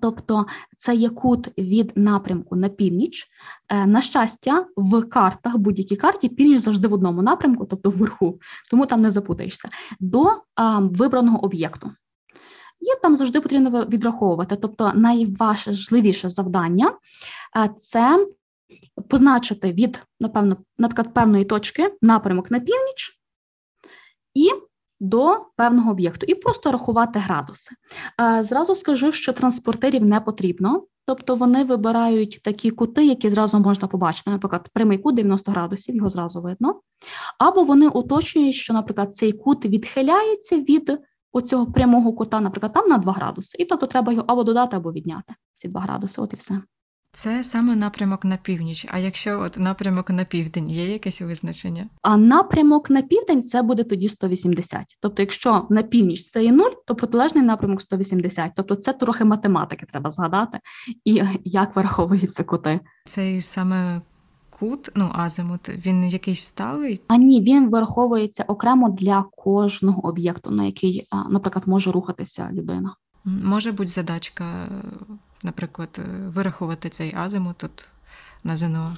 Тобто 0.00 0.46
це 0.76 0.94
є 0.94 1.08
кут 1.08 1.58
від 1.58 1.92
напрямку 1.96 2.56
на 2.56 2.68
північ. 2.68 3.28
Е, 3.68 3.86
на 3.86 4.02
щастя, 4.02 4.66
в 4.76 5.02
картах, 5.02 5.56
будь-якій 5.56 5.96
карті, 5.96 6.28
північ 6.28 6.60
завжди 6.60 6.88
в 6.88 6.92
одному 6.92 7.22
напрямку, 7.22 7.66
тобто 7.66 7.90
вверху, 7.90 8.40
тому 8.70 8.86
там 8.86 9.00
не 9.00 9.10
запутаєшся, 9.10 9.68
до 10.00 10.24
а, 10.54 10.78
вибраного 10.78 11.44
об'єкту. 11.44 11.90
І 12.80 13.02
там 13.02 13.16
завжди 13.16 13.40
потрібно 13.40 13.84
відраховувати. 13.84 14.56
Тобто, 14.56 14.92
найважливіше 14.94 16.28
завдання 16.28 16.92
е, 17.56 17.70
це 17.78 18.26
позначити 19.08 19.72
від, 19.72 20.02
напевно, 20.20 20.56
наприклад, 20.78 21.14
певної 21.14 21.44
точки 21.44 21.94
напрямок 22.02 22.50
на 22.50 22.60
північ. 22.60 23.20
і 24.34 24.67
до 25.00 25.46
певного 25.56 25.90
об'єкту 25.90 26.26
і 26.28 26.34
просто 26.34 26.72
рахувати 26.72 27.18
градуси. 27.18 27.74
Зразу 28.40 28.74
скажу, 28.74 29.12
що 29.12 29.32
транспортерів 29.32 30.04
не 30.04 30.20
потрібно, 30.20 30.84
тобто 31.06 31.34
вони 31.34 31.64
вибирають 31.64 32.40
такі 32.44 32.70
кути, 32.70 33.06
які 33.06 33.28
зразу 33.28 33.58
можна 33.58 33.88
побачити. 33.88 34.30
Наприклад, 34.30 34.68
прямий 34.72 34.98
кут 34.98 35.14
90 35.14 35.50
градусів, 35.50 35.96
його 35.96 36.08
зразу 36.08 36.42
видно. 36.42 36.80
Або 37.38 37.64
вони 37.64 37.88
уточнюють, 37.88 38.54
що, 38.54 38.72
наприклад, 38.72 39.14
цей 39.14 39.32
кут 39.32 39.66
відхиляється 39.66 40.56
від 40.56 40.98
оцього 41.32 41.72
прямого 41.72 42.12
кута, 42.12 42.40
наприклад, 42.40 42.72
там 42.72 42.88
на 42.88 42.98
2 42.98 43.12
градуси. 43.12 43.58
І 43.58 43.64
тобто 43.64 43.86
треба 43.86 44.12
його 44.12 44.24
або 44.28 44.44
додати, 44.44 44.76
або 44.76 44.92
відняти 44.92 45.34
ці 45.54 45.68
2 45.68 45.80
градуси. 45.80 46.20
От 46.20 46.32
і 46.32 46.36
все. 46.36 46.60
Це 47.18 47.42
саме 47.42 47.76
напрямок 47.76 48.24
на 48.24 48.36
північ. 48.36 48.86
А 48.88 48.98
якщо 48.98 49.40
от 49.40 49.58
напрямок 49.58 50.10
на 50.10 50.24
південь, 50.24 50.70
є 50.70 50.92
якесь 50.92 51.20
визначення? 51.20 51.86
А 52.02 52.16
напрямок 52.16 52.90
на 52.90 53.02
південь 53.02 53.42
це 53.42 53.62
буде 53.62 53.84
тоді 53.84 54.08
180. 54.08 54.82
Тобто, 55.00 55.22
якщо 55.22 55.66
на 55.70 55.82
північ 55.82 56.24
це 56.24 56.44
є 56.44 56.52
0, 56.52 56.64
то 56.86 56.94
протилежний 56.94 57.44
напрямок 57.44 57.80
180. 57.80 58.52
Тобто, 58.56 58.74
це 58.74 58.92
трохи 58.92 59.24
математики 59.24 59.86
треба 59.92 60.10
згадати 60.10 60.58
і 61.04 61.22
як 61.44 61.76
вираховуються 61.76 62.44
кути. 62.44 62.80
Цей 63.04 63.40
саме 63.40 64.02
кут, 64.58 64.90
ну 64.94 65.10
азимут, 65.12 65.68
він 65.68 66.04
якийсь 66.04 66.44
сталий? 66.44 67.00
А 67.08 67.16
ні, 67.16 67.42
він 67.42 67.70
вираховується 67.70 68.44
окремо 68.48 68.90
для 68.90 69.24
кожного 69.36 70.08
об'єкту, 70.08 70.50
на 70.50 70.64
який, 70.64 71.08
наприклад, 71.30 71.68
може 71.68 71.92
рухатися 71.92 72.50
людина. 72.52 72.94
Може 73.24 73.72
бути 73.72 73.90
задачка 73.90 74.68
наприклад, 75.42 76.00
вирахувати 76.26 76.88
цей 76.88 77.14
азимут 77.16 77.56
тут 77.56 77.88
на 78.44 78.56
ЗНО? 78.56 78.96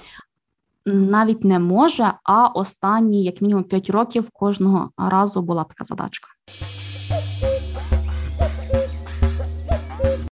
Навіть 0.87 1.45
не 1.45 1.59
може, 1.59 2.13
а 2.25 2.47
останні, 2.47 3.25
як 3.25 3.43
мінімум, 3.43 3.65
5 3.65 3.91
років 3.91 4.29
кожного 4.33 4.91
разу 4.97 5.43
була 5.43 5.65
така 5.65 5.85
задачка. 5.85 6.29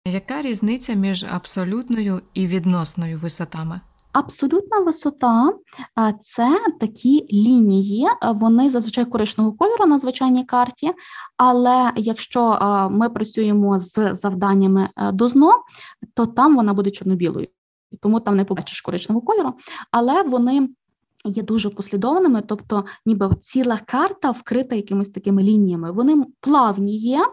Яка 0.06 0.42
різниця 0.42 0.94
між 0.94 1.24
абсолютною 1.24 2.22
і 2.34 2.46
відносною 2.46 3.18
висотами? 3.18 3.80
Абсолютна 4.12 4.80
висота 4.80 5.52
це 6.22 6.60
такі 6.80 7.26
лінії, 7.32 8.06
вони 8.34 8.70
зазвичай 8.70 9.04
коричневого 9.04 9.56
кольору 9.56 9.86
на 9.86 9.98
звичайній 9.98 10.44
карті. 10.44 10.92
Але 11.36 11.92
якщо 11.96 12.58
ми 12.90 13.10
працюємо 13.10 13.78
з 13.78 14.14
завданнями 14.14 14.88
е, 14.96 15.12
до 15.12 15.28
ЗНО, 15.28 15.52
то 16.14 16.26
там 16.26 16.56
вона 16.56 16.74
буде 16.74 16.90
чорно-білою, 16.90 17.46
тому 18.00 18.20
там 18.20 18.36
не 18.36 18.44
побачиш 18.44 18.80
коричневого 18.80 19.26
кольору, 19.26 19.54
але 19.90 20.22
вони. 20.22 20.68
Є 21.24 21.42
дуже 21.42 21.70
послідовними, 21.70 22.42
тобто, 22.46 22.84
ніби 23.06 23.30
ціла 23.40 23.80
карта 23.86 24.30
вкрита 24.30 24.74
якимись 24.74 25.08
такими 25.08 25.42
лініями. 25.42 25.92
Вони 25.92 26.24
плавні 26.40 26.96
є, 26.96 27.26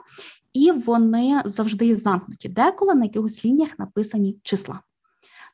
і 0.54 0.72
вони 0.72 1.42
завжди 1.46 1.96
замкнуті. 1.96 2.50
Деколи 2.50 2.94
на 2.94 3.04
якихось 3.04 3.46
лініях 3.46 3.80
написані 3.80 4.38
числа. 4.44 4.80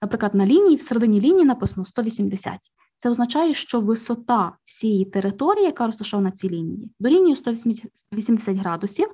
Наприклад, 0.02 0.36
на 0.36 0.46
лінії, 0.46 0.76
в 0.76 0.82
середині 0.82 1.22
лінії 1.22 1.46
написано 1.46 1.86
180. 1.86 2.60
це 2.98 3.10
означає, 3.10 3.54
що 3.54 3.80
висота 3.80 4.52
всієї 4.66 5.06
території, 5.06 5.66
яка 5.66 5.86
розташована 5.86 6.30
на 6.30 6.36
цій 6.36 6.50
лінії, 6.50 6.92
дорівнює 7.00 7.36
180 7.36 8.58
градусів, 8.58 9.08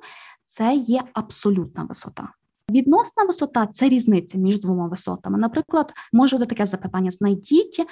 це 0.45 0.75
є 0.75 1.01
абсолютна 1.13 1.83
висота. 1.83 2.29
Відносна 2.71 3.23
висота 3.23 3.67
це 3.67 3.89
різниця 3.89 4.37
між 4.37 4.59
двома 4.59 4.87
висотами. 4.87 5.37
Наприклад, 5.37 5.93
може 6.13 6.37
бути 6.37 6.49
таке 6.49 6.65
запитання: 6.65 7.11
знайдіть 7.11 7.85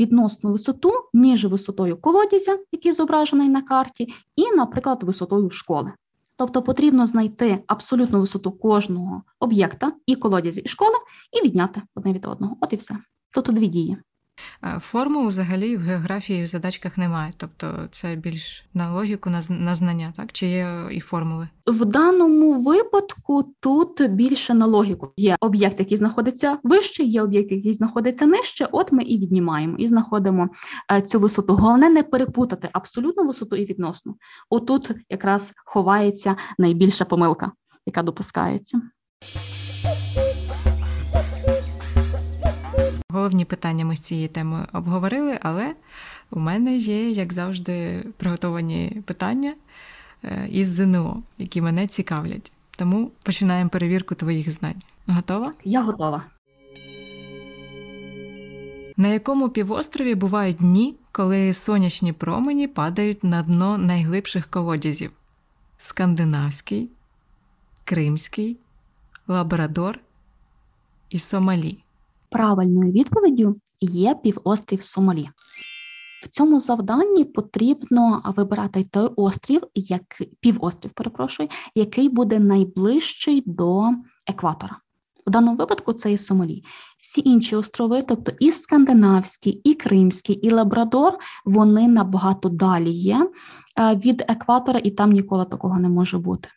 відносну 0.00 0.52
висоту 0.52 0.92
між 1.12 1.44
висотою 1.44 1.96
колодязя, 1.96 2.58
який 2.72 2.92
зображений 2.92 3.48
на 3.48 3.62
карті, 3.62 4.08
і, 4.36 4.56
наприклад, 4.56 5.02
висотою 5.02 5.50
школи. 5.50 5.92
Тобто 6.38 6.62
потрібно 6.62 7.06
знайти 7.06 7.64
абсолютну 7.66 8.20
висоту 8.20 8.52
кожного 8.52 9.22
об'єкта 9.40 9.92
і 10.06 10.16
колодязі, 10.16 10.60
і 10.60 10.68
школи, 10.68 10.94
і 11.32 11.46
відняти 11.46 11.82
одне 11.94 12.12
від 12.12 12.26
одного. 12.26 12.56
От 12.60 12.72
і 12.72 12.76
все. 12.76 12.98
Тобто 13.30 13.52
дві 13.52 13.66
дії. 13.66 13.96
Форму 14.80 15.26
взагалі 15.26 15.76
в 15.76 15.80
географії 15.80 16.42
в 16.42 16.46
задачках 16.46 16.98
немає, 16.98 17.30
тобто 17.36 17.88
це 17.90 18.16
більш 18.16 18.64
на 18.74 18.92
логіку, 18.92 19.30
на 19.50 19.74
знання, 19.74 20.12
так? 20.16 20.32
Чи 20.32 20.46
є 20.46 20.88
і 20.90 21.00
формули? 21.00 21.48
В 21.66 21.84
даному 21.84 22.62
випадку 22.62 23.54
тут 23.60 24.10
більше 24.10 24.54
на 24.54 24.66
логіку. 24.66 25.12
Є 25.16 25.36
об'єкт, 25.40 25.80
який 25.80 25.96
знаходиться 25.96 26.58
вище, 26.62 27.02
є 27.02 27.22
об'єкт, 27.22 27.52
який 27.52 27.72
знаходиться 27.72 28.26
нижче. 28.26 28.68
От 28.72 28.92
ми 28.92 29.02
і 29.02 29.18
віднімаємо, 29.18 29.76
і 29.78 29.86
знаходимо 29.86 30.48
е, 30.92 31.02
цю 31.02 31.20
висоту. 31.20 31.56
Головне 31.56 31.90
не 31.90 32.02
перепутати 32.02 32.68
абсолютну 32.72 33.26
висоту 33.26 33.56
і 33.56 33.64
відносну. 33.64 34.16
Отут 34.50 34.90
якраз 35.08 35.52
ховається 35.64 36.36
найбільша 36.58 37.04
помилка, 37.04 37.52
яка 37.86 38.02
допускається. 38.02 38.80
Головні 43.12 43.44
питання 43.44 43.84
ми 43.84 43.96
з 43.96 44.00
цієї 44.00 44.28
теми 44.28 44.66
обговорили, 44.72 45.38
але 45.42 45.74
у 46.30 46.40
мене 46.40 46.76
є, 46.76 47.10
як 47.10 47.32
завжди, 47.32 48.04
приготовані 48.16 49.02
питання 49.06 49.54
е, 50.24 50.48
із 50.50 50.68
ЗНО, 50.68 51.22
які 51.38 51.60
мене 51.60 51.86
цікавлять. 51.86 52.52
Тому 52.70 53.10
починаємо 53.24 53.70
перевірку 53.70 54.14
твоїх 54.14 54.50
знань. 54.50 54.82
Готова? 55.06 55.52
Я 55.64 55.82
готова. 55.82 56.24
На 58.96 59.08
якому 59.08 59.48
півострові 59.48 60.14
бувають 60.14 60.56
дні, 60.56 60.94
коли 61.12 61.52
сонячні 61.52 62.12
промені 62.12 62.68
падають 62.68 63.24
на 63.24 63.42
дно 63.42 63.78
найглибших 63.78 64.46
колодязів: 64.46 65.10
Скандинавський, 65.78 66.90
Кримський, 67.84 68.56
Лабрадор 69.26 70.00
і 71.10 71.18
Сомалі? 71.18 71.78
Правильною 72.30 72.92
відповіддю 72.92 73.60
є 73.80 74.14
півострів 74.22 74.82
Сомалі. 74.82 75.30
В 76.22 76.28
цьому 76.28 76.60
завданні 76.60 77.24
потрібно 77.24 78.22
вибирати 78.36 78.84
той 78.84 79.10
острів, 79.16 79.62
як 79.74 80.02
півострів, 80.40 80.90
перепрошую, 80.90 81.48
який 81.74 82.08
буде 82.08 82.38
найближчий 82.38 83.42
до 83.46 83.90
екватора. 84.26 84.76
В 85.26 85.30
даному 85.30 85.56
випадку 85.56 85.92
це 85.92 86.12
і 86.12 86.18
Сомалі. 86.18 86.64
Всі 86.98 87.22
інші 87.24 87.56
острови, 87.56 88.02
тобто 88.02 88.32
і 88.40 88.52
Скандинавський, 88.52 89.52
і 89.52 89.74
Кримський, 89.74 90.36
і 90.36 90.50
Лабрадор, 90.50 91.18
вони 91.44 91.88
набагато 91.88 92.48
далі 92.48 92.90
є 92.90 93.30
е, 93.78 93.94
від 93.94 94.24
екватора, 94.28 94.80
і 94.84 94.90
там 94.90 95.12
ніколи 95.12 95.44
такого 95.44 95.78
не 95.78 95.88
може 95.88 96.18
бути. 96.18 96.48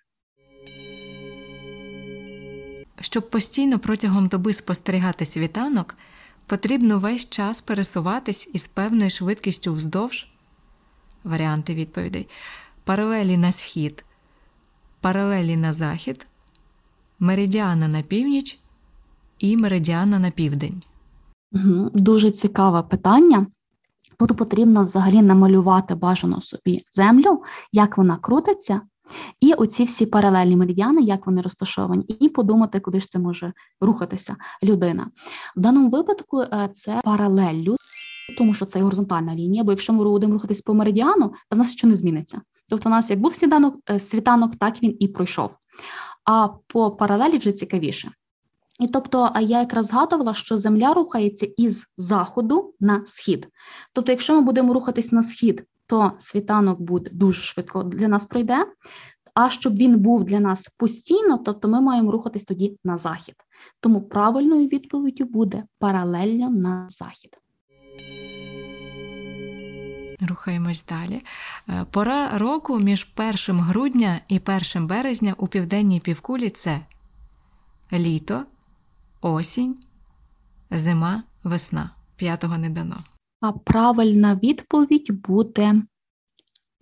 Щоб 3.12 3.30
постійно 3.30 3.80
протягом 3.80 4.28
доби 4.28 4.54
спостерігати 4.54 5.26
світанок, 5.26 5.95
потрібно 6.45 7.00
весь 7.00 7.30
час 7.30 7.62
пересуватись 7.62 8.50
із 8.54 8.67
певною 8.67 9.10
швидкістю 9.10 9.74
вздовж 9.74 10.28
варіанти 11.24 11.76
відповідей, 11.76 12.28
паралелі 12.84 13.38
на 13.38 13.52
схід, 13.52 14.06
паралелі 15.02 15.58
на 15.58 15.74
захід, 15.74 16.28
меридіана 17.19 17.88
на 17.88 18.02
північ 18.02 18.60
і 19.39 19.58
меридіана 19.58 20.19
на 20.19 20.32
південь. 20.32 20.84
Дуже 21.93 22.32
цікаве 22.32 22.84
питання. 22.84 23.47
Тут 24.19 24.38
потрібно 24.38 24.84
взагалі 24.84 25.21
намалювати 25.21 25.95
бажано 25.95 26.41
собі 26.41 26.84
землю, 26.91 27.43
як 27.71 27.97
вона 27.97 28.17
крутиться, 28.17 28.82
і 29.39 29.54
оці 29.54 29.84
всі 29.84 30.06
паралельні 30.06 30.56
меридіани, 30.56 31.02
як 31.02 31.26
вони 31.26 31.41
розташовані, 31.41 32.04
і 32.04 32.30
подумати, 32.30 32.80
куди 32.80 33.02
ж 33.02 33.10
це 33.10 33.19
може 33.19 33.54
рухатися 33.82 34.36
людина. 34.63 35.08
В 35.56 35.60
даному 35.60 35.89
випадку 35.89 36.41
е, 36.41 36.69
це 36.71 37.02
паралеллю, 37.04 37.76
тому 38.38 38.54
що 38.54 38.65
це 38.65 38.82
горизонтальна 38.82 39.36
лінія, 39.36 39.63
бо 39.63 39.71
якщо 39.71 39.93
ми 39.93 40.04
будемо 40.04 40.34
рухатись 40.34 40.62
по 40.62 40.74
меридіану, 40.74 41.30
то 41.50 41.56
в 41.56 41.58
нас 41.58 41.69
нічого 41.69 41.89
не 41.89 41.95
зміниться. 41.95 42.41
Тобто, 42.69 42.89
у 42.89 42.91
нас 42.91 43.10
як 43.10 43.19
був 43.19 43.36
світанок, 43.36 43.76
е, 43.89 44.00
світанок, 44.00 44.56
так 44.56 44.84
він 44.84 44.97
і 45.00 45.08
пройшов. 45.08 45.56
А 46.26 46.47
по 46.67 46.91
паралелі 46.91 47.38
вже 47.38 47.52
цікавіше. 47.52 48.12
І 48.81 48.87
тобто, 48.87 49.31
я 49.41 49.59
якраз 49.59 49.85
згадувала, 49.85 50.33
що 50.33 50.57
Земля 50.57 50.93
рухається 50.93 51.47
із 51.57 51.85
заходу 51.97 52.73
на 52.79 53.05
схід. 53.05 53.47
Тобто, 53.93 54.11
якщо 54.11 54.35
ми 54.35 54.41
будемо 54.41 54.73
рухатись 54.73 55.11
на 55.11 55.23
схід 55.23 55.65
то 55.91 56.11
світанок 56.19 56.81
буде 56.81 57.09
дуже 57.13 57.41
швидко 57.41 57.83
для 57.83 58.07
нас 58.07 58.25
пройде. 58.25 58.65
А 59.33 59.49
щоб 59.49 59.75
він 59.75 59.99
був 59.99 60.23
для 60.23 60.39
нас 60.39 60.69
постійно, 60.77 61.37
тобто 61.37 61.67
ми 61.67 61.81
маємо 61.81 62.11
рухатись 62.11 62.43
тоді 62.43 62.77
на 62.83 62.97
захід. 62.97 63.35
Тому 63.79 64.01
правильною 64.01 64.67
відповіддю 64.67 65.25
буде 65.25 65.63
паралельно 65.79 66.49
на 66.49 66.89
захід. 66.89 67.37
Рухаємось 70.29 70.85
далі. 70.85 71.21
Е, 71.69 71.85
пора 71.91 72.37
року 72.37 72.79
між 72.79 73.07
1 73.47 73.59
грудня 73.59 74.21
і 74.27 74.39
1 74.75 74.87
березня 74.87 75.35
у 75.37 75.47
південній 75.47 75.99
півкулі 75.99 76.49
це 76.49 76.81
літо, 77.93 78.43
осінь, 79.21 79.77
зима, 80.71 81.23
весна. 81.43 81.89
П'ятого 82.15 82.57
не 82.57 82.69
дано. 82.69 82.97
А 83.39 83.51
правильна 83.51 84.36
відповідь 84.36 85.12
буде 85.27 85.84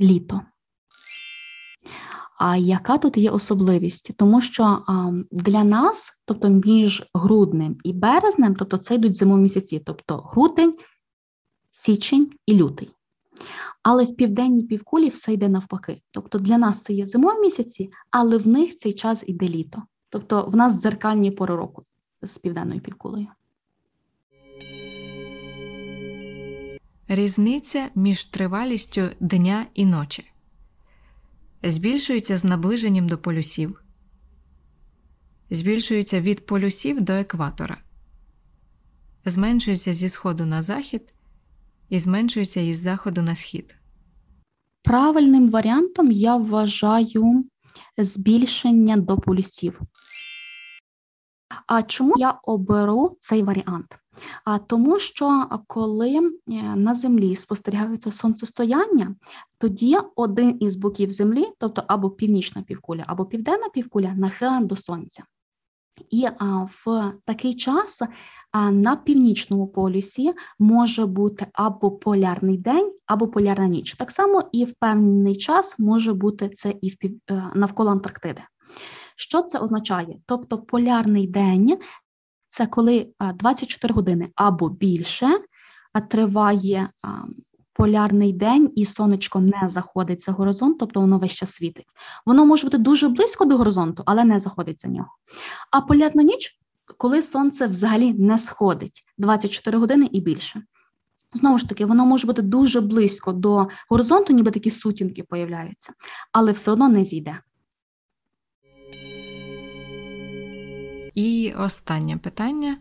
літо. 0.02 0.42
А 2.40 2.58
яка 2.58 2.98
тут 2.98 3.18
є 3.18 3.30
особливість? 3.30 4.18
Тому 4.18 4.42
що 4.42 4.64
а, 4.64 5.12
для 5.32 5.64
нас, 5.64 6.14
тобто 6.26 6.50
між 6.50 7.04
груднем 7.14 7.78
і 7.84 7.94
березнем, 7.94 8.56
тобто 8.56 8.78
це 8.78 8.96
йдуть 8.96 9.16
зимові 9.16 9.42
місяці, 9.42 9.82
тобто 9.86 10.18
грудень, 10.18 10.74
січень 11.70 12.32
і 12.46 12.54
лютий. 12.54 12.90
Але 13.84 14.04
в 14.04 14.16
південній 14.16 14.64
півкулі 14.64 15.10
все 15.10 15.34
йде 15.34 15.50
навпаки. 15.50 16.02
Тобто 16.12 16.40
для 16.40 16.58
нас 16.58 16.84
це 16.84 16.94
є 16.94 17.06
зимові 17.06 17.40
місяці, 17.40 17.90
але 18.12 18.38
в 18.38 18.48
них 18.48 18.78
цей 18.78 18.94
час 18.94 19.24
йде 19.28 19.48
літо. 19.48 19.84
Тобто 20.10 20.46
в 20.46 20.56
нас 20.56 20.74
дзеркальні 20.74 21.32
пори 21.32 21.56
року 21.56 21.84
з 22.22 22.38
південною 22.38 22.82
півкулею. 22.82 23.28
Різниця 27.08 27.90
між 27.96 28.26
тривалістю 28.26 29.10
дня 29.20 29.66
і 29.74 29.86
ночі 29.86 30.32
збільшується 31.64 32.38
з 32.38 32.46
наближенням 32.46 33.10
до 33.10 33.18
полюсів, 33.18 33.84
збільшується 35.50 36.22
від 36.22 36.46
полюсів 36.46 37.02
до 37.02 37.14
екватора, 37.14 37.78
зменшується 39.26 39.94
зі 39.94 40.10
сходу 40.10 40.46
на 40.46 40.64
захід 40.64 41.14
і 41.90 42.00
зменшується 42.00 42.62
із 42.62 42.80
заходу 42.80 43.22
на 43.22 43.36
схід. 43.36 43.76
Правильним 44.84 45.50
варіантом 45.50 46.12
я 46.12 46.36
вважаю 46.36 47.46
збільшення 47.98 48.98
до 48.98 49.18
полюсів. 49.18 49.82
А 51.70 51.84
чому 51.84 52.14
я 52.18 52.40
оберу 52.44 53.18
цей 53.20 53.44
варіант? 53.44 53.98
А 54.46 54.58
тому, 54.58 55.00
що 55.00 55.46
коли 55.68 56.18
е, 56.18 56.32
на 56.76 56.96
землі 56.96 57.36
спостерігаються 57.36 58.12
сонцестояння, 58.12 59.16
тоді 59.58 59.98
один 60.16 60.58
із 60.60 60.76
боків 60.76 61.10
землі, 61.10 61.48
тобто 61.58 61.84
або 61.88 62.10
північна 62.10 62.62
півкуля, 62.62 63.04
або 63.08 63.26
південна 63.26 63.70
півкуля, 63.70 64.14
нахилена 64.16 64.66
до 64.66 64.76
сонця. 64.76 65.24
І 66.10 66.28
в 66.86 67.14
такий 67.26 67.54
час 67.54 68.02
на 68.72 68.96
північному 68.96 69.68
полюсі 69.68 70.34
може 70.60 71.06
бути 71.06 71.48
або 71.54 71.92
полярний 71.92 72.58
день, 72.58 72.94
або 73.06 73.28
полярна 73.28 73.68
ніч. 73.68 73.96
Так 73.96 74.12
само 74.12 74.44
і 74.52 74.66
в 74.66 74.74
певний 74.80 75.36
час 75.36 75.80
може 75.80 76.14
бути 76.14 76.50
це 76.50 76.74
і 76.82 76.90
в 76.90 76.98
пів... 76.98 77.20
Е, 77.30 77.44
навколо 77.56 77.92
Антарктиди. 77.92 78.42
Що 79.20 79.42
це 79.42 79.60
означає? 79.60 80.18
Тобто 80.26 80.58
полярний 80.58 81.28
день 81.28 81.78
це 82.48 82.68
коли 82.68 83.08
24 83.36 83.94
години 83.94 84.32
або 84.36 84.70
більше 84.70 85.28
триває 86.10 86.90
полярний 87.74 88.34
день, 88.34 88.72
і 88.76 88.86
сонечко 88.86 89.40
не 89.40 89.70
заходить 89.70 90.24
за 90.24 90.32
горизонт, 90.32 90.80
тобто 90.80 91.02
воно 91.02 91.18
весь 91.18 91.32
час 91.32 91.52
світить. 91.52 91.86
Воно 92.26 92.46
може 92.46 92.64
бути 92.64 92.78
дуже 92.78 93.10
близько 93.10 93.46
до 93.46 93.58
горизонту, 93.58 94.04
але 94.06 94.24
не 94.24 94.40
заходить 94.40 94.82
за 94.82 94.88
нього. 94.88 95.10
А 95.72 95.82
полярна 95.82 96.24
ніч, 96.24 96.60
коли 96.98 97.22
сонце 97.22 97.68
взагалі 97.68 98.14
не 98.14 98.38
сходить 98.38 99.04
24 99.18 99.78
години 99.78 100.10
і 100.12 100.22
більше. 100.22 100.64
Знову 101.34 101.58
ж 101.58 101.70
таки, 101.70 101.86
воно 101.86 102.06
може 102.06 102.28
бути 102.28 102.42
дуже 102.42 102.82
близько 102.82 103.34
до 103.34 103.68
горизонту, 103.90 104.34
ніби 104.34 104.52
такі 104.52 104.70
сутінки 104.70 105.24
появляються, 105.24 105.94
але 106.32 106.52
все 106.52 106.72
одно 106.72 106.90
не 106.90 107.04
зійде. 107.04 107.40
І 111.20 111.54
останнє 111.54 112.18
питання, 112.18 112.78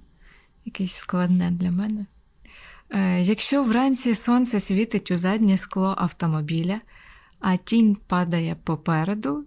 якесь 0.64 0.94
складне 0.94 1.50
для 1.50 1.70
мене. 1.70 2.06
Е, 2.90 3.20
Якщо 3.20 3.64
вранці 3.64 4.14
сонце 4.14 4.60
світить 4.60 5.10
у 5.10 5.14
заднє 5.14 5.58
скло 5.58 5.94
автомобіля, 5.98 6.80
а 7.40 7.56
тінь 7.56 7.96
падає 7.96 8.56
попереду, 8.64 9.46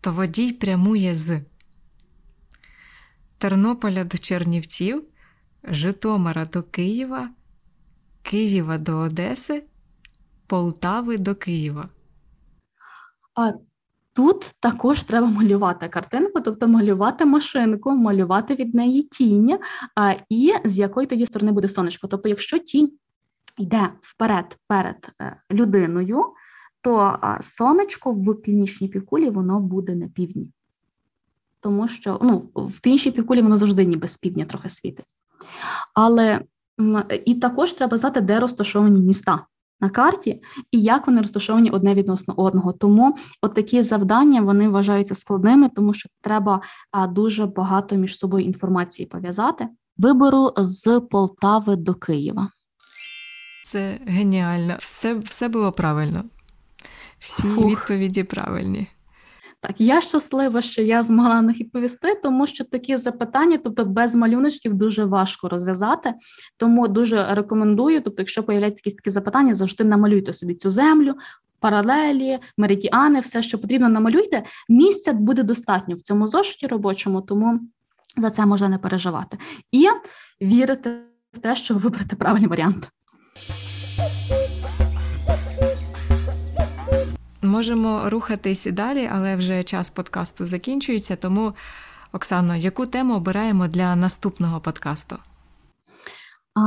то 0.00 0.12
водій 0.12 0.52
прямує 0.52 1.14
з 1.14 1.42
Тернополя 3.38 4.04
до 4.04 4.18
Чернівців, 4.18 5.04
Житомира 5.64 6.44
до 6.44 6.62
Києва, 6.62 7.30
Києва 8.22 8.78
до 8.78 8.98
Одеси, 8.98 9.64
Полтави 10.46 11.18
до 11.18 11.34
Києва. 11.34 11.88
А 13.34 13.52
тут 14.18 14.50
також 14.60 15.02
треба 15.02 15.26
малювати 15.26 15.88
картинку, 15.88 16.40
тобто 16.40 16.68
малювати 16.68 17.24
машинку, 17.24 17.90
малювати 17.90 18.54
від 18.54 18.74
неї 18.74 19.02
тінь, 19.02 19.58
і 20.28 20.54
з 20.64 20.78
якої 20.78 21.06
тоді 21.06 21.26
сторони 21.26 21.52
буде 21.52 21.68
сонечко. 21.68 22.08
Тобто, 22.08 22.28
якщо 22.28 22.58
тінь 22.58 22.92
йде 23.58 23.88
вперед 24.00 24.56
перед 24.66 25.12
е, 25.20 25.36
людиною, 25.50 26.24
то 26.80 27.18
сонечко 27.40 28.12
в 28.12 28.42
північній 28.42 28.88
півкулі 28.88 29.30
воно 29.30 29.60
буде 29.60 29.94
на 29.94 30.08
півдні. 30.08 30.52
Тому 31.60 31.88
що 31.88 32.18
ну, 32.22 32.50
в 32.54 32.80
північній 32.80 33.12
півкулі 33.12 33.42
воно 33.42 33.56
завжди 33.56 33.84
ніби 33.84 34.08
з 34.08 34.16
півдня 34.16 34.44
трохи 34.44 34.68
світить. 34.68 35.16
Але 35.94 36.42
і 37.24 37.34
також 37.34 37.72
треба 37.72 37.96
знати, 37.96 38.20
де 38.20 38.40
розташовані 38.40 39.00
міста 39.00 39.46
на 39.80 39.90
карті 39.90 40.42
і 40.70 40.80
як 40.80 41.06
вони 41.06 41.22
розташовані 41.22 41.70
одне 41.70 41.94
відносно 41.94 42.34
одного. 42.36 42.72
Тому 42.72 43.16
от 43.42 43.54
такі 43.54 43.82
завдання 43.82 44.40
вони 44.40 44.68
вважаються 44.68 45.14
складними, 45.14 45.70
тому 45.76 45.94
що 45.94 46.08
треба 46.20 46.60
дуже 47.10 47.46
багато 47.46 47.96
між 47.96 48.18
собою 48.18 48.44
інформації 48.44 49.06
пов'язати. 49.06 49.68
Вибору 49.98 50.52
з 50.56 51.00
Полтави 51.00 51.76
до 51.76 51.94
Києва. 51.94 52.50
Це 53.64 54.00
геніально. 54.06 54.76
Все, 54.78 55.14
все 55.14 55.48
було 55.48 55.72
правильно. 55.72 56.24
Всі 57.18 57.42
Фух. 57.42 57.66
відповіді 57.66 58.24
правильні. 58.24 58.86
Так, 59.60 59.80
я 59.80 60.00
щаслива, 60.00 60.62
що 60.62 60.82
я 60.82 61.02
змогла 61.02 61.34
на 61.34 61.42
них 61.42 61.60
відповісти, 61.60 62.20
тому 62.22 62.46
що 62.46 62.64
такі 62.64 62.96
запитання, 62.96 63.58
тобто 63.64 63.84
без 63.84 64.14
малюночків, 64.14 64.74
дуже 64.74 65.04
важко 65.04 65.48
розв'язати. 65.48 66.14
Тому 66.56 66.88
дуже 66.88 67.34
рекомендую. 67.34 68.00
Тобто, 68.00 68.22
якщо 68.22 68.42
появляються 68.42 68.80
якісь 68.84 68.94
такі 68.94 69.10
запитання, 69.10 69.54
завжди 69.54 69.84
намалюйте 69.84 70.32
собі 70.32 70.54
цю 70.54 70.70
землю, 70.70 71.14
паралелі, 71.60 72.38
меридіани, 72.56 73.20
все, 73.20 73.42
що 73.42 73.58
потрібно, 73.58 73.88
намалюйте. 73.88 74.44
Місця 74.68 75.12
буде 75.12 75.42
достатньо 75.42 75.94
в 75.94 76.00
цьому 76.00 76.26
зошиті 76.26 76.66
робочому, 76.66 77.22
тому 77.22 77.60
за 78.16 78.30
це 78.30 78.46
можна 78.46 78.68
не 78.68 78.78
переживати. 78.78 79.38
І 79.72 79.88
вірити 80.42 80.98
в 81.32 81.38
те, 81.38 81.56
що 81.56 81.74
ви 81.74 81.80
виберете 81.80 82.16
правильний 82.16 82.48
варіант. 82.48 82.88
Можемо 87.48 88.10
рухатись 88.10 88.66
далі, 88.66 89.10
але 89.12 89.36
вже 89.36 89.62
час 89.62 89.90
подкасту 89.90 90.44
закінчується. 90.44 91.16
Тому, 91.16 91.52
Оксано, 92.12 92.56
яку 92.56 92.86
тему 92.86 93.14
обираємо 93.14 93.68
для 93.68 93.96
наступного 93.96 94.60
подкасту? 94.60 95.16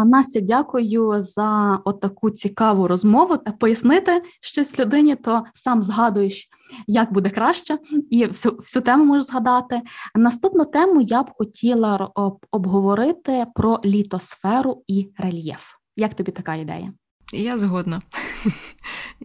Настя, 0.06 0.39
дякую 0.39 1.22
за 1.22 1.80
отаку 1.86 2.30
цікаву 2.30 2.88
розмову 2.88 3.38
та 3.38 3.52
пояснити 3.52 4.24
щось 4.41 4.80
людині, 4.80 5.15
то 5.15 5.44
сам 5.54 5.84
згадуєш, 5.84 6.50
як 6.88 7.13
буде 7.13 7.30
краще, 7.30 7.78
і 8.10 8.26
всю, 8.26 8.56
всю 8.58 8.84
тему 8.84 9.06
можеш 9.06 9.26
згадати. 9.26 9.82
Наступну 10.15 10.65
тему 10.65 11.02
я 11.02 11.24
б 11.24 11.32
хотіла 11.34 12.10
обговорити 12.52 13.46
про 13.56 13.80
літосферу 13.86 14.84
і 14.88 15.10
рельєф. 15.17 15.62
Як 15.96 16.13
тобі 16.13 16.32
така 16.32 16.56
ідея? 16.56 16.94
Я 17.34 17.58
згодна. 17.58 18.02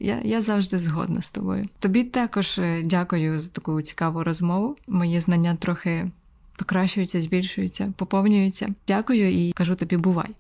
Я, 0.00 0.20
я 0.24 0.40
завжди 0.40 0.78
згодна 0.78 1.22
з 1.22 1.30
тобою. 1.30 1.64
Тобі 1.78 2.04
також 2.04 2.58
е, 2.58 2.82
дякую 2.84 3.38
за 3.38 3.48
таку 3.48 3.82
цікаву 3.82 4.24
розмову. 4.24 4.76
Мої 4.88 5.20
знання 5.20 5.56
трохи 5.56 6.10
покращуються, 6.56 7.20
збільшуються, 7.20 7.92
поповнюються. 7.96 8.68
Дякую 8.88 9.48
і 9.48 9.52
кажу 9.52 9.74
тобі, 9.74 9.96
бувай. 9.96 10.30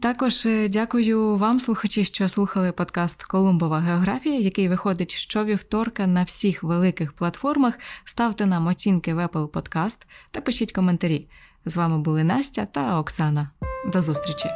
Також 0.00 0.46
е, 0.46 0.68
дякую 0.68 1.36
вам, 1.36 1.60
слухачі, 1.60 2.04
що 2.04 2.28
слухали 2.28 2.72
подкаст 2.72 3.24
Колумбова 3.24 3.80
географія, 3.80 4.38
який 4.38 4.68
виходить 4.68 5.14
щовівторка 5.14 6.06
на 6.06 6.22
всіх 6.22 6.62
великих 6.62 7.12
платформах. 7.12 7.74
Ставте 8.04 8.46
нам 8.46 8.66
оцінки 8.66 9.14
в 9.14 9.18
Apple 9.18 9.48
Podcast 9.48 10.06
та 10.30 10.40
пишіть 10.40 10.72
коментарі. 10.72 11.26
З 11.64 11.76
вами 11.76 11.98
були 11.98 12.24
Настя 12.24 12.66
та 12.66 12.98
Оксана. 12.98 13.50
До 13.92 14.02
зустрічі! 14.02 14.48